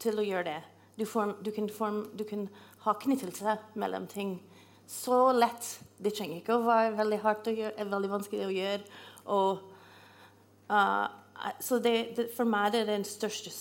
[0.00, 0.60] til å gjøre det.
[0.98, 2.46] Du, form, du, kan form, du kan
[2.84, 4.38] ha knyttelse mellom ting
[4.88, 5.68] så lett.
[5.96, 9.00] Det trenger ikke å være veldig hardt å gjøre, er veldig vanskelig å gjøre.
[9.36, 9.62] Og,
[10.72, 11.06] uh,
[11.60, 13.52] så det, det, for meg det er den største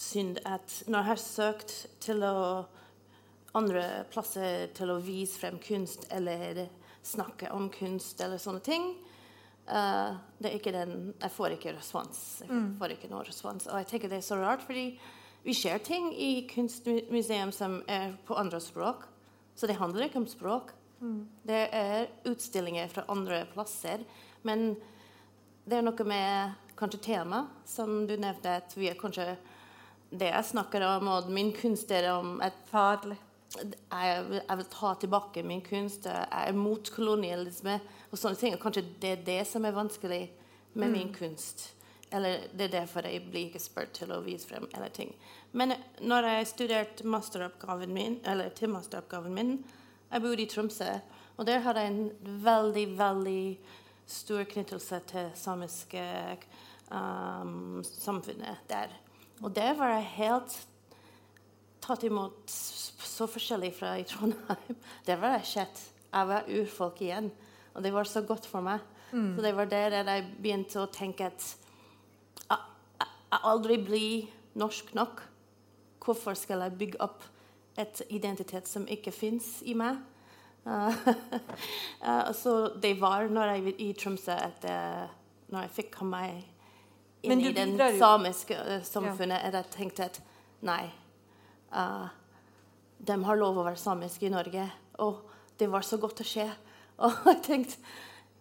[0.00, 2.36] synd at når jeg har søkt til å
[3.58, 6.68] andre plasser til å vise frem kunst eller
[7.02, 8.84] snakke om kunst eller sånne ting
[9.70, 12.20] uh, det er ikke den, Jeg får ikke respons.
[12.44, 13.66] Jeg får ikke noe respons.
[13.70, 14.92] Og jeg tenker det er så rart, fordi
[15.44, 19.06] vi ser ting i kunstmuseum som er på andre språk.
[19.56, 20.74] Så det handler ikke om språk.
[21.48, 24.04] Det er utstillinger fra andre plasser.
[24.44, 24.74] Men
[25.64, 29.34] det er noe med kanskje tema, som du nevnte, at vi er kanskje
[30.10, 33.18] det jeg snakker om, og min kunst er om et Farlig.
[33.56, 36.06] jeg, jeg vil ta tilbake min kunst.
[36.06, 37.80] Jeg er mot kolonialisme
[38.10, 38.54] og sånne ting.
[38.54, 40.22] Og kanskje det er det som er vanskelig
[40.74, 41.72] med min kunst.
[42.10, 45.12] Eller det er derfor jeg blir ikke spurt til å vise frem eller ting.
[45.52, 49.60] Men når jeg studerte masteroppgaven min, eller til masteroppgaven min
[50.10, 50.88] Jeg bodde i Tromsø,
[51.38, 53.58] og der hadde jeg en veldig, veldig
[54.10, 56.02] stor knyttelse til samiske
[56.90, 58.90] um, samfunnet der.
[59.40, 60.56] Og det var jeg helt
[61.80, 64.76] tatt imot så forskjellig fra i Trondheim.
[65.08, 65.80] Det var jeg sett.
[66.10, 67.30] Jeg var urfolk igjen.
[67.74, 68.82] Og det var så godt for meg.
[69.10, 74.28] Så det var der jeg begynte å tenke at jeg, jeg, jeg aldri blir
[74.58, 75.22] norsk nok.
[76.02, 77.24] Hvorfor skal jeg bygge opp
[77.78, 80.00] et identitet som ikke fins i meg?
[80.60, 80.92] Uh,
[82.04, 85.06] uh, så det var når jeg i Tromsø at uh,
[85.48, 86.59] når jeg fikk komme meg
[87.22, 90.20] inn i den samiske uh, samfunnet, at jeg tenkte at
[90.66, 90.86] nei
[91.74, 92.08] uh,
[93.00, 94.66] De har lov å være samiske i Norge.
[95.00, 95.22] Og
[95.60, 96.48] det var så godt å skje.
[97.04, 97.76] Og jeg tenkte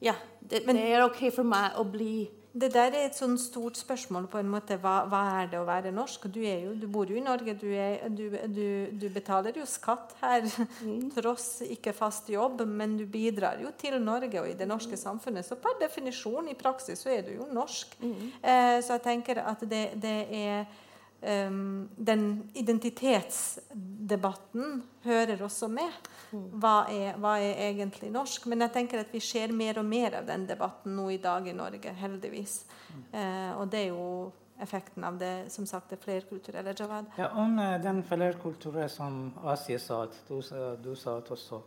[0.03, 3.35] ja, det, Men- det er OK for meg å bli Det der er et sånn
[3.37, 4.25] stort spørsmål.
[4.27, 4.79] på en måte.
[4.81, 6.25] Hva, hva er det å være norsk?
[6.33, 9.67] Du, er jo, du bor jo i Norge, du, er, du, du, du betaler jo
[9.69, 10.47] skatt her,
[11.17, 15.45] tross ikke fast jobb, men du bidrar jo til Norge og i det norske samfunnet.
[15.45, 17.97] Så per definisjon, i praksis, så er du jo norsk.
[18.41, 20.65] Eh, så jeg tenker at det, det er
[21.21, 25.91] Den identitetsdebatten hører også med.
[26.31, 28.45] Hva er, hva er egentlig norsk?
[28.47, 31.47] Men jeg tenker at vi ser mer og mer av den debatten nå i dag
[31.47, 32.61] i Norge, heldigvis.
[33.11, 36.73] Eh, og det er jo effekten av det som sagt, det flerkulturelle.
[36.79, 37.05] Javad.
[37.17, 40.41] Ja, om eh, den flerkulturen som Asie sa, du,
[40.83, 41.61] du sa det også.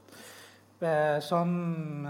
[0.81, 2.07] Eh, Som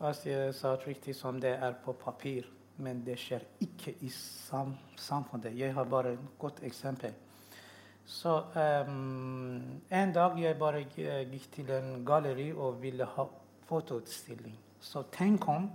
[0.00, 2.46] Asie sa riktig, som det er på papir,
[2.80, 5.56] men det skjer ikke i sam samfunnet.
[5.58, 7.12] Jeg har bare et godt eksempel.
[8.04, 8.42] Så
[8.86, 13.24] um, En dag jeg bare gikk til en galleri og ville ha
[13.68, 14.56] fotoutstilling.
[14.80, 15.70] Så tenk om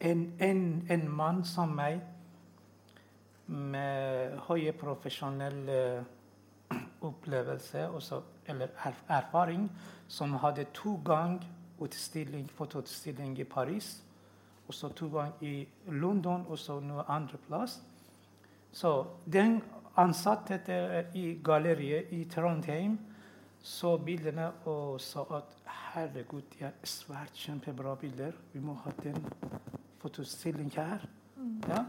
[0.00, 2.00] en, en, en mann som meg
[3.50, 6.04] med høye profesjonelle
[7.08, 9.66] opplevelse også, eller er, erfaring,
[10.08, 11.42] som hadde to ganger
[12.54, 14.02] fotoutstilling i Paris,
[14.70, 17.80] og så to ganger i London og så noe andre plass.
[18.72, 18.92] Så
[19.26, 19.56] den
[19.98, 22.98] ansatte der i galleriet i Trondheim
[23.62, 25.56] så bildene og sa at
[25.90, 28.36] herregud, de er svært kjempebra bilder.
[28.52, 29.18] Vi må ha den
[29.98, 31.02] fotostilling her.
[31.68, 31.82] Ja.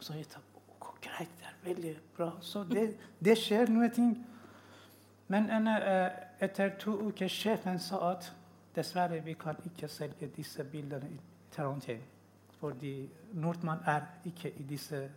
[0.00, 2.30] Så jeg tenkte greit, det er veldig bra.
[2.40, 4.16] Så det, det skjer noe ting.
[5.28, 6.08] Men en, eh,
[6.40, 8.32] etter to uker sjefen sa at
[8.74, 11.20] dessverre vi kan ikke selge disse bildene i
[11.56, 12.00] Trondheim.
[12.60, 15.08] Fordi nordmann er ikke i disse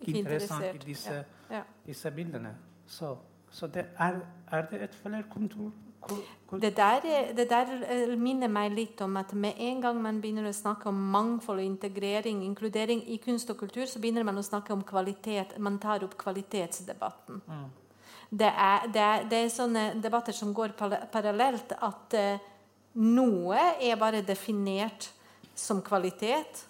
[0.00, 1.62] Ikke interessant i disse, Ja.
[1.86, 2.54] disse bildene.
[2.86, 3.16] Så,
[3.50, 4.18] så det er,
[4.52, 5.70] er det et flerkontor?
[6.00, 6.16] Ko-
[6.46, 10.02] ko- Det der, er- det der eh, minner meg litt om at med en gang
[10.02, 14.22] man begynner å snakke om mangfold og integrering, inkludering i kunst og kultur, så begynner
[14.24, 15.56] man å snakke om kvalitet.
[15.58, 17.40] Man tar opp kvalitetsdebatten.
[18.30, 20.68] Det, er, det, er, det er sånne debatter som går
[21.12, 22.38] parallelt, at eh,
[22.94, 25.08] noe er bare definert
[25.54, 26.64] som kvalitet.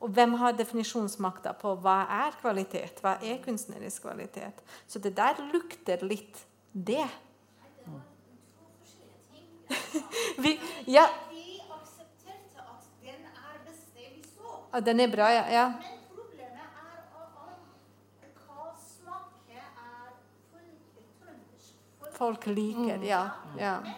[0.00, 3.00] Og hvem har definisjonsmakta på hva er kvalitet?
[3.04, 4.62] Hva er kunstnerisk kvalitet?
[4.88, 6.40] Så det der lukter litt
[6.72, 7.04] det.
[10.42, 10.54] Vi,
[10.86, 11.04] ja,
[14.72, 15.44] at den er bra, ja.
[15.52, 15.64] ja.
[15.74, 15.96] Men.
[22.00, 23.30] Folk- Folk liker Ja.
[23.58, 23.80] ja.
[23.80, 23.94] Men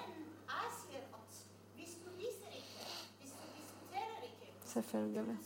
[0.49, 1.39] jeg sier at
[1.77, 2.87] hvis du viser ikke,
[3.21, 5.37] hvis du diskuterer ikke, Selvfølgelig.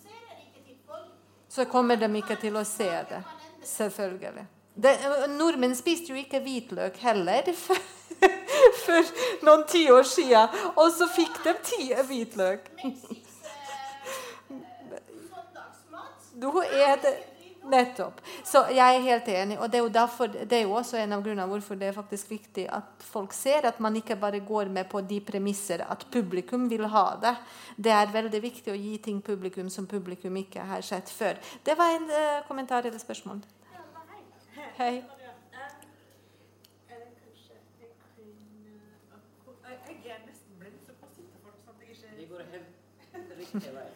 [1.48, 3.22] Så kommer de ikke til å se det.
[3.66, 4.46] Selvfølgelig.
[4.76, 4.92] Det,
[5.38, 7.80] nordmenn spiste jo ikke hvitløk heller før,
[8.84, 9.14] for
[9.46, 10.58] noen tiår siden.
[10.76, 12.68] Og så fikk de ti hvitløk.
[12.82, 12.92] Eh,
[16.36, 17.14] Da er det
[17.70, 18.20] Nettopp.
[18.46, 19.58] Så jeg er helt enig.
[19.58, 21.96] Og det er, jo derfor, det er jo også en av grunnene hvorfor det er
[21.96, 26.06] faktisk viktig at folk ser at man ikke bare går med på de premisser at
[26.12, 27.34] publikum vil ha det.
[27.76, 31.40] Det er veldig viktig å gi ting publikum som publikum ikke har sett før.
[31.66, 33.42] Det var en uh, kommentar eller spørsmål.
[34.76, 35.02] Hei.
[40.06, 43.32] Jeg er nesten blind, så på sitte folk sånn at jeg ikke Det går helt
[43.38, 43.86] riktig vei.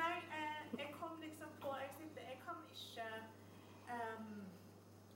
[0.00, 3.06] Nei, eh, jeg kom liksom på Jeg sitter Jeg kan ikke
[3.94, 4.42] ehm,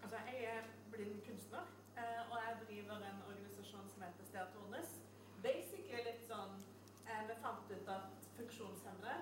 [0.02, 1.68] Altså, jeg er blind kunstner,
[2.00, 4.96] eh, og jeg driver en organisasjon som heter Stea Tornes.
[5.44, 6.56] Basically litt sånn
[7.04, 9.18] eh, Vi fant ut at funksjonshemmede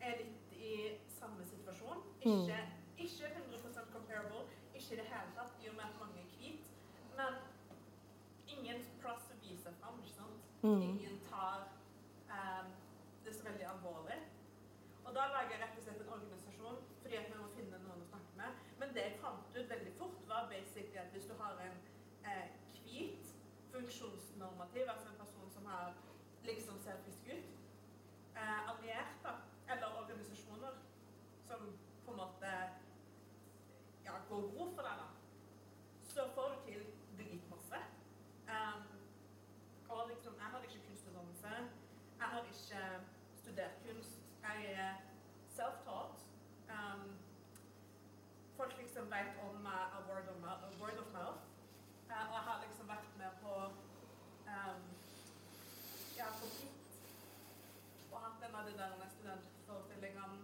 [0.00, 0.74] er litt i
[1.18, 2.00] samme situasjon.
[2.24, 2.60] Ikke,
[2.98, 4.42] ikke 100 comparable,
[4.74, 6.70] ikke i det hele tatt, i og med at mange er hvite.
[7.18, 7.34] Men
[8.54, 10.46] ingen plass å vise fram, ikke sant?
[10.88, 11.66] Ingen tar
[12.32, 12.70] ehm,
[13.26, 14.16] det så veldig alvorlig.
[15.04, 18.00] Og da lager jeg rett og slett en organisasjon fordi at vi må finne noen
[18.06, 18.64] å snakke med.
[18.80, 21.76] Men det jeg fant ut veldig fort, var basically at hvis du har en
[22.24, 22.46] eh,
[22.78, 23.34] hvit
[23.74, 25.92] funksjonsnormativ, altså en person som har
[26.48, 27.52] liksom ser frisk ut,
[28.36, 29.36] eh, alliert da,
[29.68, 30.80] eller organisasjoner
[31.48, 31.68] som
[32.04, 32.52] på en måte
[34.04, 35.08] ja, går god for deg, da,
[36.02, 36.86] så får du til
[37.18, 37.80] dritmasse.
[38.54, 38.82] Um,
[39.88, 41.48] og liksom, jeg har ikke kunstutdannelse.
[42.18, 42.82] Jeg har ikke
[43.36, 44.20] studert kunst.
[44.42, 44.92] Jeg er
[45.48, 46.18] self-taught.
[46.68, 47.16] Um,
[49.16, 50.62] liksom om uh, word of mouth.
[50.82, 51.40] Word of mouth.
[52.10, 53.52] Uh, og jeg har liksom vært med på
[54.54, 54.82] um,
[56.18, 56.80] ja, på KIT
[58.12, 60.36] og hatt en av de der studentforestillingene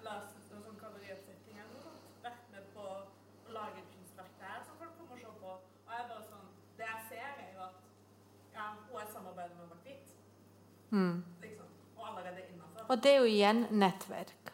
[0.00, 2.10] eller sånn kavallerioppsetning eller noe sånt.
[2.26, 5.54] Vært med på å lage et kunstverk der som folk kommer og ser på.
[5.86, 7.76] Og jeg bare sånn Det jeg ser, er jo at
[8.52, 9.76] ja, hun er samarbeidet med å.
[10.90, 11.24] Mm.
[11.42, 11.66] Liksom.
[11.96, 12.84] Og allerede innafor.
[12.88, 14.52] Og det er jo igjen nettverk.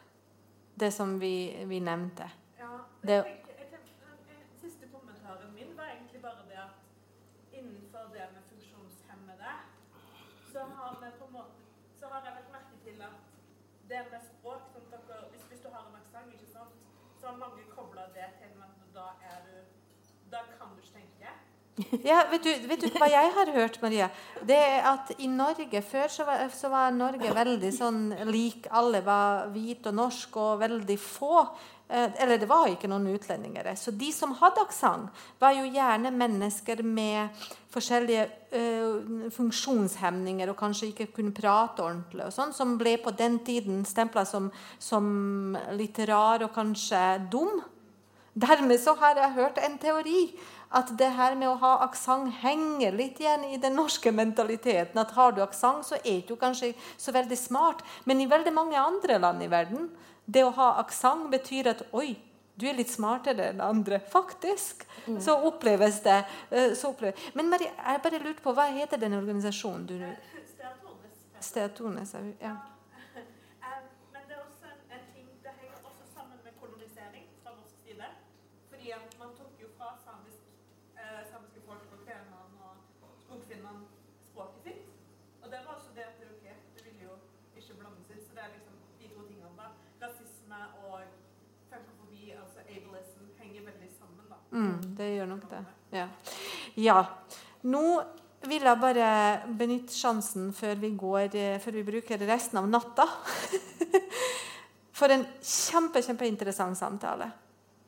[0.79, 1.33] Det som vi,
[1.69, 2.29] vi nevnte.
[2.59, 2.69] Ja,
[3.01, 3.93] det, Det- jeg tenker, jeg tenker,
[4.27, 6.75] den en- siste kommentaren min var egentlig bare det at
[7.53, 9.51] innenfor det med funksjonshemmede,
[10.53, 11.53] så har vi på en måte
[11.99, 13.15] så har jeg lagt merke til at
[13.89, 16.75] det med språk som dere, hvis, hvis du har en aksent, ikke sant,
[17.19, 19.55] så har mange kobla det til at da er du
[20.31, 21.29] Da kan du ikke tenke.
[22.05, 24.09] Ja, vet du, vet du hva jeg har hørt, Maria?
[24.45, 28.67] Det er at i Norge Før så var, så var Norge veldig sånn lik.
[28.69, 33.71] Alle var hvite og norske, og veldig få eh, Eller det var ikke noen utlendinger.
[33.79, 37.43] Så de som hadde aksent, var jo gjerne mennesker med
[37.73, 43.41] forskjellige eh, funksjonshemninger og kanskje ikke kunne prate ordentlig, og sånn, som ble på den
[43.45, 47.01] tiden stempla som, som litt rar og kanskje
[47.33, 47.63] dum.
[48.33, 50.21] Dermed så har jeg hørt en teori
[50.73, 54.97] at det her med å ha aksent henger litt igjen i den norske mentaliteten.
[54.97, 57.83] At har du aksent, så er du kanskje så veldig smart.
[58.05, 59.89] Men i veldig mange andre land i verden,
[60.25, 62.15] det å ha aksent betyr at oi,
[62.55, 63.97] du er litt smartere enn andre.
[64.13, 64.83] Faktisk.
[65.19, 66.19] Så oppleves det.
[66.51, 67.17] eh, Så oppleves.
[67.33, 69.95] Men Marie, jeg bare lurte på, hva heter den organisasjonen du
[70.53, 71.17] Steatones.
[71.41, 72.13] Steatones?
[72.41, 72.53] Ja.
[72.53, 73.81] Eh,
[74.13, 77.75] Men det er også en, en ting Det henger også sammen med kolonisering fra norsk
[77.87, 78.05] side.
[78.69, 80.45] Fordi at man tok jo fra samisk,
[80.95, 82.37] eh, samiske folk og kvenene
[82.69, 83.89] og skogfinnene
[84.29, 84.85] språket sitt.
[85.41, 86.45] Og det var også det at ok,
[86.77, 87.17] du vil jo
[87.57, 88.21] ikke blandes inn.
[88.29, 89.73] Så det er liksom de to tingene da.
[90.05, 91.01] Rasisme og
[91.73, 94.37] funkofobi, altså ableism, henger veldig sammen, da.
[94.53, 95.63] Mm, det gjør nok det.
[95.93, 96.07] Ja.
[96.75, 96.99] ja.
[97.69, 97.83] Nå
[98.47, 99.07] vil jeg bare
[99.57, 103.05] benytte sjansen før vi, går, eh, før vi bruker resten av natta
[104.97, 107.29] for en kjempe, kjempeinteressant samtale.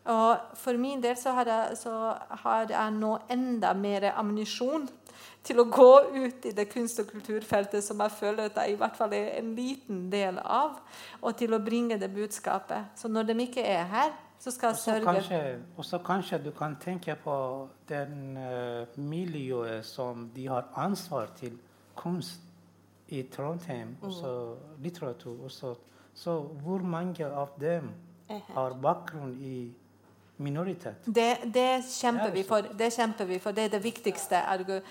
[0.06, 1.94] Og for min del så har, jeg, så
[2.46, 4.86] har jeg nå enda mer ammunisjon
[5.46, 8.78] til å gå ut i det kunst- og kulturfeltet som jeg føler at jeg i
[8.80, 10.80] hvert fall er en liten del av,
[11.22, 12.94] og til å bringe det budskapet.
[12.98, 16.76] Så når de ikke er her, så skal jeg sørge kanskje, Også kanskje du kan
[16.82, 21.58] tenke på den uh, miljøet som de har ansvar til
[21.96, 22.42] kunst
[23.08, 24.08] i Trondheim, mm.
[24.08, 25.44] også litteratur.
[25.44, 25.76] Også.
[26.14, 27.90] Så hvor mange av dem
[28.30, 29.72] har bakgrunn i
[30.38, 31.06] minoritet?
[31.06, 32.62] Det, det kjemper vi for.
[32.78, 33.52] Det kjemper vi for.
[33.52, 34.36] Det er det viktigste.
[34.36, 34.82] eh,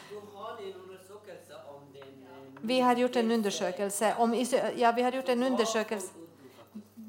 [2.63, 4.35] Vi har gjort en undersøkelse om
[4.79, 6.24] Ja, vi har gjort en undersøkelse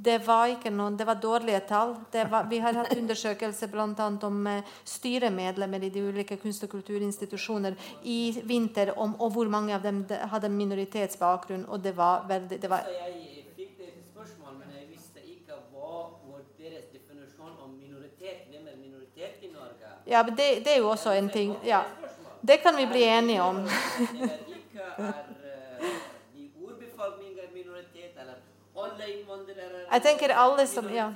[0.06, 1.96] Det var ikke noen, det var dårlige tall.
[2.14, 4.10] Det var, vi har hatt undersøkelser bl.a.
[4.28, 9.74] om eh, styremedlemmer i de ulike kunst- og kulturinstitusjoner i vinter, om, og hvor mange
[9.74, 11.66] av dem hadde minoritetsbakgrunn.
[11.74, 15.92] Og det var veldig det var, jeg fikk det spørsmål, men jeg visste ikke hva
[16.30, 18.46] var deres definisjon om minoritet.
[18.54, 19.94] Hvem er minoritet i Norge?
[20.06, 21.82] Ja, men det, det er jo også en ting Ja,
[22.46, 23.66] det kan vi bli enige om.
[23.66, 25.96] Ikke er eh,
[26.36, 28.38] de urbefolkning er minoritet, eller
[28.76, 28.95] alle innvandrere er
[29.94, 31.08] Jeg tenker alle som- ja.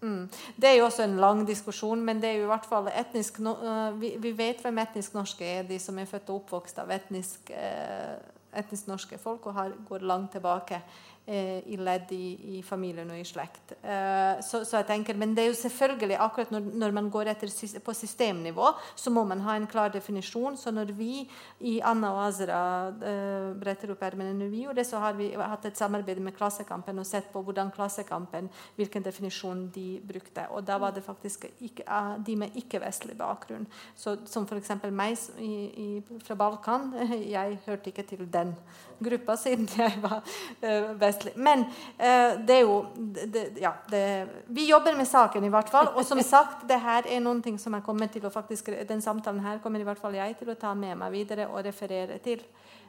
[0.00, 0.30] Mm.
[0.56, 3.40] Det er jo også en lang diskusjon, men det er jo i hvert fall etnisk
[3.40, 6.90] øh, vi, vi vet hvem etnisk norske er, de som er født og oppvokst av
[6.90, 8.14] etnisk, eh,
[8.54, 10.74] etnisk norske folk og har, går langt tilbake.
[10.74, 10.80] eh,
[11.28, 13.74] i ledd i, i familien og i slekt.
[13.82, 17.32] Uh, så, så jeg tenker, Men det er jo selvfølgelig akkurat når, når man går
[17.34, 17.52] etter
[17.84, 20.56] på systemnivå, så må man ha en klar definisjon.
[20.56, 21.26] Så når vi
[21.60, 25.30] i Anna og Azra uh, bretter opp ermene når vi gjorde det, så har vi
[25.36, 28.48] hatt et samarbeid med Klassekampen og sett på hvordan Klassekampen,
[28.80, 30.48] hvilken definisjon de brukte.
[30.56, 33.68] Og da var det faktisk ikke, uh, de med ikke-vestlig bakgrunn.
[33.96, 34.74] Så, som f.eks.
[34.88, 35.54] meg i,
[35.84, 35.88] i,
[36.24, 36.92] fra Balkan.
[37.36, 38.56] Jeg hørte ikke til den
[39.04, 40.22] gruppa siden jeg var
[40.62, 41.36] eh, vestlig.
[41.36, 41.64] Men
[41.98, 45.88] eh, det er jo det, ja, det, Vi jobber med saken i hvert fall.
[45.94, 49.02] Og som sagt, det her er noen ting som jeg kommer til å faktisk, den
[49.02, 52.18] samtalen her kommer i hvert fall jeg til å ta med meg videre og referere
[52.18, 52.42] til.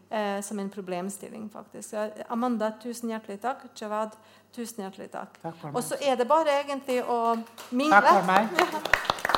[0.10, 1.94] Eh, som en problemstilling, faktisk.
[1.94, 3.68] Ja, Amanda, tusen hjertelig takk.
[3.78, 4.18] Jawad,
[4.56, 5.38] tusen hjertelig takk.
[5.44, 7.36] Takk Og så er det bare egentlig å
[7.70, 8.02] mingle.
[8.02, 9.26] Takk for meg.